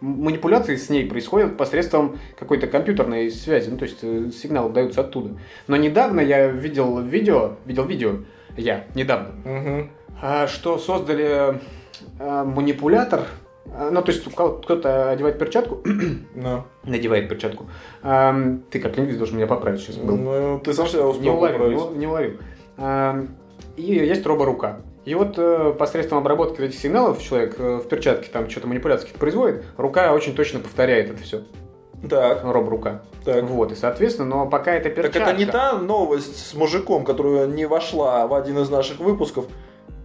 манипуляции 0.00 0.76
с 0.76 0.90
ней 0.90 1.06
происходят 1.06 1.56
посредством 1.56 2.18
какой-то 2.38 2.66
компьютерной 2.66 3.30
связи, 3.30 3.70
ну 3.70 3.78
то 3.78 3.84
есть 3.84 3.98
э, 4.02 4.30
сигналы 4.30 4.70
даются 4.72 5.00
оттуда. 5.00 5.38
Но 5.66 5.76
недавно 5.76 6.20
я 6.20 6.48
видел 6.48 7.00
видео, 7.00 7.56
видел 7.64 7.86
видео, 7.86 8.16
я 8.56 8.84
недавно, 8.94 9.30
Угу. 9.44 10.48
что 10.48 10.78
создали 10.78 11.60
а, 12.18 12.44
манипулятор, 12.44 13.26
ну 13.90 14.02
то 14.02 14.12
есть 14.12 14.24
кто-то 14.24 15.10
одевает 15.10 15.38
перчатку, 15.38 15.80
Ну, 16.34 16.64
надевает 16.84 17.28
перчатку. 17.28 17.66
Ам, 18.02 18.62
ты 18.70 18.80
как 18.80 18.96
лингвист 18.96 19.18
должен 19.18 19.36
меня 19.36 19.46
поправить 19.46 19.80
сейчас. 19.80 19.96
был. 19.96 20.16
ну, 20.16 20.58
ты 20.60 20.72
сам 20.72 20.86
себя 20.86 21.02
Не 21.02 21.08
успел 21.08 21.34
уловил, 21.36 21.52
поправить. 21.58 21.76
не 21.76 21.76
уловил, 21.82 21.98
не 21.98 22.06
уловил. 22.06 22.32
Ам, 22.78 23.28
И 23.76 23.82
есть 23.94 24.24
роборука. 24.26 24.80
И 25.04 25.14
вот 25.14 25.34
э, 25.38 25.72
посредством 25.78 26.18
обработки 26.18 26.60
этих 26.60 26.78
сигналов 26.78 27.22
человек 27.22 27.54
э, 27.58 27.76
в 27.76 27.88
перчатке 27.88 28.28
там 28.32 28.50
что-то 28.50 28.66
манипуляции 28.66 29.08
производит, 29.18 29.64
рука 29.76 30.12
очень 30.12 30.34
точно 30.34 30.58
повторяет 30.60 31.10
это 31.10 31.22
все. 31.22 31.42
Так, 32.10 32.44
Роборука. 32.44 33.02
так. 33.24 33.44
Вот, 33.44 33.72
и 33.72 33.74
соответственно, 33.74 34.28
но 34.28 34.46
пока 34.46 34.74
это 34.74 34.90
Так 34.90 34.96
перчатка... 34.96 35.30
это 35.30 35.38
не 35.38 35.46
та 35.46 35.78
новость 35.78 36.46
с 36.50 36.54
мужиком, 36.54 37.04
которая 37.04 37.46
не 37.46 37.66
вошла 37.66 38.26
в 38.26 38.34
один 38.34 38.58
из 38.58 38.68
наших 38.68 38.98
выпусков, 38.98 39.46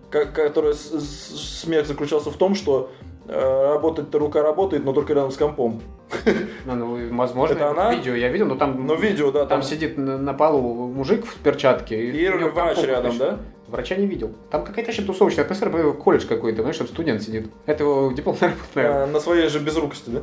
которая 0.09 0.73
смех 0.73 1.85
заключался 1.87 2.29
в 2.31 2.37
том, 2.37 2.55
что 2.55 2.91
э, 3.01 3.10
работать-то 3.27 4.19
рука 4.19 4.41
работает, 4.41 4.83
но 4.83 4.93
только 4.93 5.13
рядом 5.13 5.31
с 5.31 5.37
компом. 5.37 5.81
Ну, 6.65 6.75
ну, 6.75 7.15
возможно, 7.15 7.53
Это 7.53 7.69
она? 7.71 7.93
видео 7.93 8.13
я 8.13 8.29
видел, 8.29 8.45
но 8.45 8.55
там... 8.55 8.85
Но 8.85 8.95
видео, 8.95 9.31
да, 9.31 9.39
Там 9.41 9.61
там, 9.61 9.63
сидит 9.63 9.97
на, 9.97 10.17
на 10.17 10.33
полу 10.33 10.87
мужик 10.87 11.25
в 11.25 11.35
перчатке. 11.37 12.11
и 12.11 12.27
него 12.27 12.49
врач 12.49 12.83
рядом, 12.83 13.17
да? 13.17 13.39
Врача 13.67 13.95
не 13.95 14.05
видел. 14.05 14.31
Там 14.51 14.63
какая-то 14.65 14.89
вообще 14.89 15.01
тусовочная 15.01 15.45
атмосфера, 15.45 15.93
колледж 15.93 16.27
какой-то, 16.27 16.61
знаешь, 16.61 16.77
там 16.77 16.87
студент 16.87 17.23
сидит. 17.23 17.49
Это 17.65 17.83
его 17.83 18.11
дипломная 18.11 18.49
работа, 18.49 18.67
наверное. 18.75 19.03
А, 19.03 19.07
на 19.07 19.19
своей 19.19 19.47
же 19.47 19.59
безрукости, 19.59 20.09
да? 20.09 20.21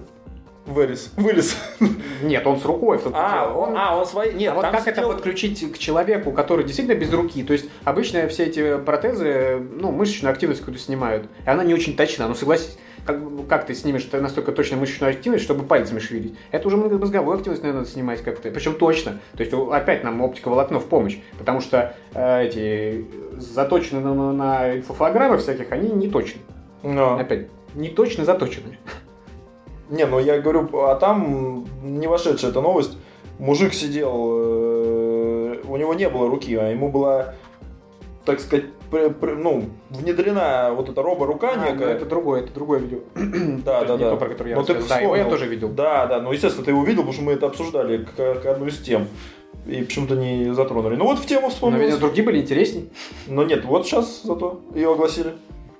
Вылез. 0.66 1.10
Вылез. 1.16 1.56
Нет, 2.22 2.46
он 2.46 2.60
с 2.60 2.64
рукой. 2.66 3.00
А, 3.14 3.50
он... 3.56 3.74
а, 3.74 3.96
он 3.96 4.04
свои... 4.04 4.34
Нет, 4.34 4.52
а 4.52 4.54
вот 4.54 4.64
как 4.66 4.86
это 4.86 5.00
сидел- 5.00 5.12
подключить 5.12 5.72
к 5.72 5.78
человеку, 5.78 6.30
который 6.32 6.64
действительно 6.64 6.94
без 6.94 7.10
руки? 7.10 7.42
То 7.42 7.54
есть 7.54 7.70
обычно 7.84 8.28
все 8.28 8.44
эти 8.44 8.76
протезы, 8.76 9.66
ну, 9.80 9.90
мышечную 9.92 10.30
активность 10.30 10.60
какую-то 10.60 10.82
снимают, 10.82 11.26
и 11.46 11.48
она 11.48 11.64
не 11.64 11.72
очень 11.72 11.96
точна. 11.96 12.28
Ну, 12.28 12.34
согласись, 12.34 12.76
как, 13.08 13.46
как 13.48 13.64
ты 13.64 13.74
снимешь 13.74 14.06
настолько 14.12 14.52
точно 14.52 14.76
мышечную 14.76 15.10
активность, 15.10 15.42
чтобы 15.42 15.64
пальцами 15.64 15.98
шевелить? 15.98 16.36
Это 16.50 16.68
уже 16.68 16.76
мозговую 16.76 17.38
активность, 17.38 17.62
наверное, 17.62 17.80
надо 17.80 17.90
снимать 17.90 18.22
как-то. 18.22 18.50
Причем 18.50 18.74
точно. 18.74 19.18
То 19.34 19.42
есть 19.42 19.54
опять 19.54 20.04
нам 20.04 20.20
оптика 20.20 20.48
волокно 20.50 20.78
в 20.78 20.84
помощь, 20.84 21.16
потому 21.38 21.62
что 21.62 21.96
э, 22.12 22.44
эти 22.44 23.06
заточенные 23.38 24.04
на, 24.04 24.32
на 24.34 24.76
инфофлограммах 24.76 25.40
всяких, 25.40 25.72
они 25.72 25.88
не 25.88 26.08
точны. 26.08 26.42
Но. 26.82 27.18
Опять, 27.18 27.46
не 27.74 27.88
точно 27.88 28.26
заточены. 28.26 28.78
Не, 29.88 30.04
ну 30.04 30.18
я 30.18 30.38
говорю, 30.38 30.68
а 30.74 30.94
там 30.96 31.66
не 31.82 32.06
вошедшая 32.08 32.50
эта 32.50 32.60
новость. 32.60 32.98
Мужик 33.38 33.72
сидел, 33.72 34.10
э, 34.12 35.62
у 35.66 35.76
него 35.78 35.94
не 35.94 36.10
было 36.10 36.28
руки, 36.28 36.54
а 36.56 36.68
ему 36.68 36.90
была, 36.90 37.32
так 38.26 38.40
сказать, 38.40 38.66
ну, 38.90 39.64
внедрена 39.90 40.72
вот 40.74 40.88
эта 40.88 41.02
робо-рука 41.02 41.52
А, 41.52 41.56
ну, 41.56 41.72
некая. 41.72 41.94
это 41.94 42.06
другое, 42.06 42.42
это 42.42 42.52
другое 42.52 42.80
видео. 42.80 42.98
Да, 43.64 43.84
да, 43.84 43.96
да. 43.96 44.10
то, 44.10 44.16
про 44.16 44.28
которое 44.28 44.50
я 44.50 44.56
Но 44.56 44.62
ты 44.62 44.74
рассказывал. 44.74 44.88
Да, 44.88 45.00
его 45.02 45.16
я 45.16 45.22
вспомнил. 45.22 45.38
тоже 45.38 45.50
видел. 45.50 45.68
Да, 45.68 46.06
да, 46.06 46.20
ну 46.20 46.32
естественно 46.32 46.64
ты 46.64 46.70
его 46.70 46.82
видел, 46.84 47.02
потому 47.02 47.12
что 47.12 47.22
мы 47.22 47.32
это 47.32 47.46
обсуждали 47.46 48.06
как, 48.16 48.46
одну 48.46 48.66
из 48.66 48.78
тем. 48.78 49.08
И 49.66 49.82
почему-то 49.82 50.16
не 50.16 50.54
затронули. 50.54 50.96
Ну 50.96 51.04
вот 51.04 51.18
в 51.18 51.26
тему 51.26 51.50
вспомнил. 51.50 51.80
видимо, 51.80 51.98
другие 51.98 52.24
были 52.24 52.40
интересней. 52.40 52.90
Но 53.26 53.44
нет, 53.44 53.64
вот 53.64 53.86
сейчас 53.86 54.22
зато 54.22 54.60
ее 54.74 54.92
огласили. 54.92 55.34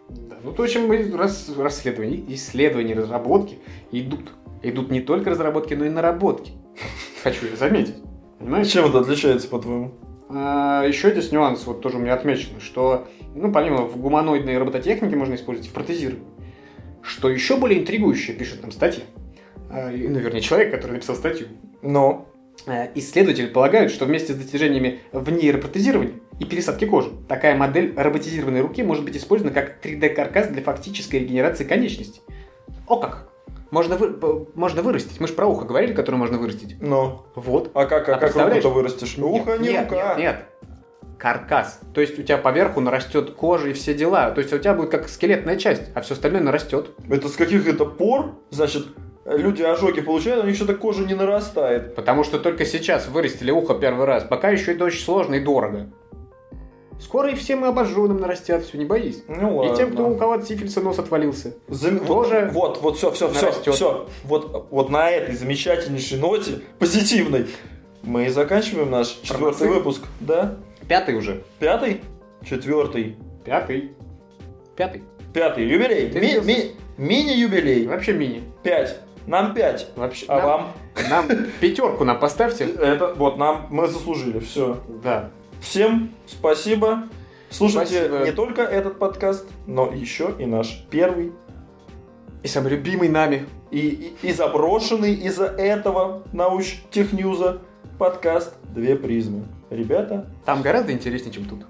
Да, 0.09 0.37
ну, 0.43 0.53
то, 0.53 0.67
чем 0.67 0.89
мы 0.89 1.11
рас, 1.17 1.51
расследования, 1.57 2.23
исследования, 2.29 2.95
разработки 2.95 3.59
идут. 3.93 4.33
Идут 4.63 4.91
не 4.91 5.01
только 5.01 5.31
разработки, 5.31 5.75
но 5.75 5.85
и 5.85 5.89
наработки. 5.89 6.53
Хочу 7.23 7.47
заметить. 7.57 7.95
Понимаешь? 8.39 8.69
Чем 8.69 8.87
это 8.87 9.01
отличается, 9.01 9.49
по-твоему? 9.49 9.93
А, 10.29 10.85
еще 10.87 11.11
здесь 11.13 11.33
нюанс, 11.33 11.67
вот 11.67 11.81
тоже 11.81 11.97
у 11.97 12.01
меня 12.01 12.15
отмечено, 12.15 12.61
что, 12.61 13.09
ну, 13.35 13.53
помимо 13.53 13.83
в 13.83 13.97
гуманоидной 13.99 14.59
робототехнике 14.59 15.17
можно 15.17 15.35
использовать 15.35 15.71
в 15.71 15.73
протезировании. 15.73 16.27
Что 17.03 17.31
еще 17.31 17.57
более 17.57 17.81
интригующее, 17.81 18.37
пишет 18.37 18.61
там 18.61 18.71
статья, 18.73 19.05
а, 19.71 19.91
ну, 19.91 20.19
вернее, 20.19 20.41
человек, 20.41 20.71
который 20.71 20.93
написал 20.93 21.17
статью, 21.17 21.49
Ну, 21.83 22.29
Э, 22.67 22.89
Исследователи 22.95 23.47
полагают, 23.47 23.93
что 23.93 24.05
вместе 24.05 24.33
с 24.33 24.37
достижениями 24.37 25.01
в 25.13 25.31
нейропротезировании 25.31 26.21
и 26.39 26.45
пересадке 26.45 26.87
кожи 26.87 27.11
такая 27.29 27.57
модель 27.57 27.95
роботизированной 27.97 28.61
руки 28.61 28.83
может 28.83 29.05
быть 29.05 29.17
использована 29.17 29.55
как 29.55 29.85
3D-каркас 29.85 30.49
для 30.49 30.63
фактической 30.63 31.17
регенерации 31.17 31.65
конечностей. 31.65 32.21
О 32.87 32.97
как! 32.97 33.28
Можно, 33.71 33.97
вы- 33.97 34.47
можно 34.55 34.83
вырастить. 34.83 35.21
Мы 35.21 35.29
же 35.29 35.35
про 35.35 35.47
ухо 35.47 35.65
говорили, 35.67 35.93
которое 35.93 36.17
можно 36.17 36.39
вырастить. 36.39 36.77
ну. 36.81 37.23
Вот. 37.35 37.71
А 37.75 37.85
как, 37.87 38.09
а 38.09 38.15
А 38.15 38.19
как 38.19 38.35
руку-то 38.35 38.71
вырастешь? 38.71 39.17
Ухо, 39.19 39.59
не 39.59 39.69
нет, 39.69 39.91
рука. 39.91 40.15
Нет, 40.15 40.19
нет. 40.19 40.45
Каркас. 41.19 41.81
То 41.95 42.01
есть 42.01 42.19
у 42.19 42.23
тебя 42.23 42.39
поверху 42.39 42.81
нарастет 42.81 43.33
кожа 43.33 43.69
и 43.69 43.73
все 43.73 43.93
дела. 43.93 44.31
То 44.31 44.41
есть 44.41 44.53
у 44.53 44.59
тебя 44.59 44.75
будет 44.75 44.91
как 44.91 45.09
скелетная 45.09 45.57
часть, 45.57 45.83
а 45.95 46.01
все 46.01 46.15
остальное 46.15 46.41
нарастет. 46.43 46.91
Это 47.11 47.29
с 47.29 47.35
каких 47.37 47.67
это 47.67 47.85
пор, 47.85 48.37
значит, 48.51 48.87
люди 49.27 49.63
ожоги 49.63 50.01
получают, 50.01 50.45
у 50.45 50.47
них 50.47 50.57
что-то 50.57 50.75
кожа 50.75 51.05
не 51.05 51.15
нарастает. 51.15 51.95
Потому 51.97 52.23
что 52.25 52.39
только 52.39 52.65
сейчас 52.65 53.09
вырастили 53.09 53.51
ухо 53.51 53.75
первый 53.75 54.07
раз. 54.07 54.25
Пока 54.25 54.51
еще 54.51 54.75
это 54.75 54.85
очень 54.85 55.05
сложно 55.05 55.35
и 55.35 55.41
дорого. 55.41 55.91
Скоро 57.01 57.31
и 57.31 57.35
всем 57.35 57.65
обожженным 57.65 58.21
нарастят, 58.21 58.65
все, 58.65 58.77
не 58.77 58.85
боись. 58.85 59.23
Ну 59.29 59.63
И 59.73 59.77
тем, 59.77 59.93
кто 59.93 60.01
у 60.03 60.05
ладно. 60.07 60.19
кого 60.19 60.33
от 60.33 60.47
сифилиса 60.49 60.81
нос 60.81 60.99
отвалился. 60.99 61.55
Зам- 61.69 62.05
тоже 62.05 62.51
Вот, 62.53 62.81
вот, 62.83 62.97
все, 62.97 63.13
все, 63.13 63.29
все, 63.31 63.53
все. 63.73 64.09
Вот, 64.25 64.67
вот 64.71 64.91
на 64.91 65.09
этой 65.11 65.37
замечательнейшей 65.37 66.19
ноте, 66.19 66.61
позитивной, 66.79 67.47
мы 68.03 68.27
и 68.27 68.29
заканчиваем 68.29 68.91
наш 68.91 69.09
четвертый 69.23 69.69
выпуск. 69.69 70.03
Да? 70.21 70.57
Пятый 70.89 71.15
уже. 71.17 71.45
Пятый? 71.61 72.01
Четвертый. 72.45 73.17
Пятый. 73.45 73.93
Пятый. 74.77 75.03
Пятый. 75.33 75.67
Юбилей. 75.69 76.11
Ми- 76.13 76.41
ми- 76.45 76.71
Мини-юбилей. 76.97 77.87
Вообще 77.87 78.13
мини. 78.13 78.43
Пять. 78.63 78.99
Нам 79.27 79.55
пять. 79.55 79.89
Вообще. 79.95 80.25
А 80.29 80.37
нам, 80.39 80.45
вам? 80.47 80.73
Нам 81.11 81.29
пятерку 81.61 82.05
нам 82.05 82.19
поставьте. 82.19 82.65
Это, 82.65 83.15
вот, 83.15 83.37
нам, 83.39 83.67
мы 83.71 83.87
заслужили. 83.87 84.39
Все. 84.41 84.79
Да. 85.03 85.31
Всем 85.61 86.11
спасибо. 86.27 87.05
Слушайте 87.51 88.05
Спасибо. 88.05 88.25
не 88.25 88.33
только 88.33 88.63
этот 88.63 88.99
подкаст, 88.99 89.47
но 89.67 89.91
еще 89.93 90.35
и 90.39 90.45
наш 90.45 90.85
первый 90.91 91.33
И 92.43 92.49
самый 92.49 92.71
любимый 92.73 93.09
нами. 93.09 93.47
и, 93.71 94.15
и, 94.23 94.29
и 94.29 94.33
заброшенный 94.33 95.15
из-за 95.15 95.47
этого 95.47 96.23
науч-техньюза 96.33 97.61
подкаст 97.99 98.55
«Две 98.75 98.97
призмы». 98.97 99.45
Ребята, 99.71 100.27
Там 100.45 100.63
гораздо 100.63 100.93
интереснее, 100.93 101.33
чем 101.33 101.45
тут. 101.47 101.61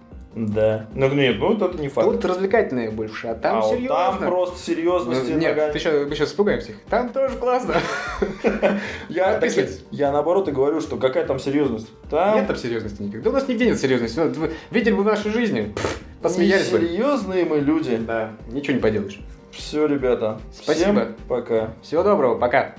Да. 0.47 0.87
Ну 0.95 1.09
нет, 1.15 1.37
ну 1.39 1.55
вот 1.55 1.63
это 1.63 1.81
не 1.83 1.89
факт. 1.89 2.09
Тут 2.09 2.25
развлекательное 2.25 2.91
больше, 2.91 3.27
а 3.29 3.35
там 3.35 3.59
а 3.59 3.61
вот 3.63 3.75
серьезно. 3.75 3.97
там 3.97 4.19
просто 4.19 4.55
Ну, 4.57 4.63
серьезности 4.75 5.33
Нет, 5.33 5.57
нога- 5.57 5.73
ты 5.73 5.79
щас- 5.79 6.09
мы 6.09 6.15
сейчас 6.15 6.29
испугаем 6.31 6.61
всех. 6.61 6.77
Там 6.89 7.09
тоже 7.09 7.37
классно. 7.37 7.75
я, 9.09 9.25
так, 9.25 9.41
подписывайтесь. 9.41 9.85
я 9.91 10.13
наоборот 10.13 10.49
и 10.49 10.53
говорю, 10.53 10.81
что 10.81 10.97
какая 10.97 11.27
там 11.27 11.39
серьезность. 11.39 11.89
Там 12.11 12.37
Нет 12.37 12.47
там 12.47 12.57
серьезности 12.57 13.03
никогда. 13.03 13.31
У 13.31 13.33
нас 13.33 13.49
нигде 13.49 13.67
нет 13.67 13.81
серьезности. 13.81 14.19
Ну, 14.19 14.49
видели 14.71 14.95
бы 14.95 15.03
в 15.03 15.07
нашей 15.07 15.31
жизни, 15.33 15.73
пф, 15.75 16.01
посмеялись 16.23 16.69
бы. 16.71 16.79
серьезные 16.79 17.45
мы 17.45 17.59
люди. 17.59 17.97
Да, 17.97 18.33
ничего 18.49 18.75
не 18.75 18.81
поделаешь. 18.81 19.19
Все, 19.51 19.87
ребята. 19.87 20.41
Спасибо. 20.53 20.93
Всем 20.93 21.17
пока. 21.29 21.75
Всего 21.83 22.03
доброго, 22.03 22.39
пока. 22.39 22.75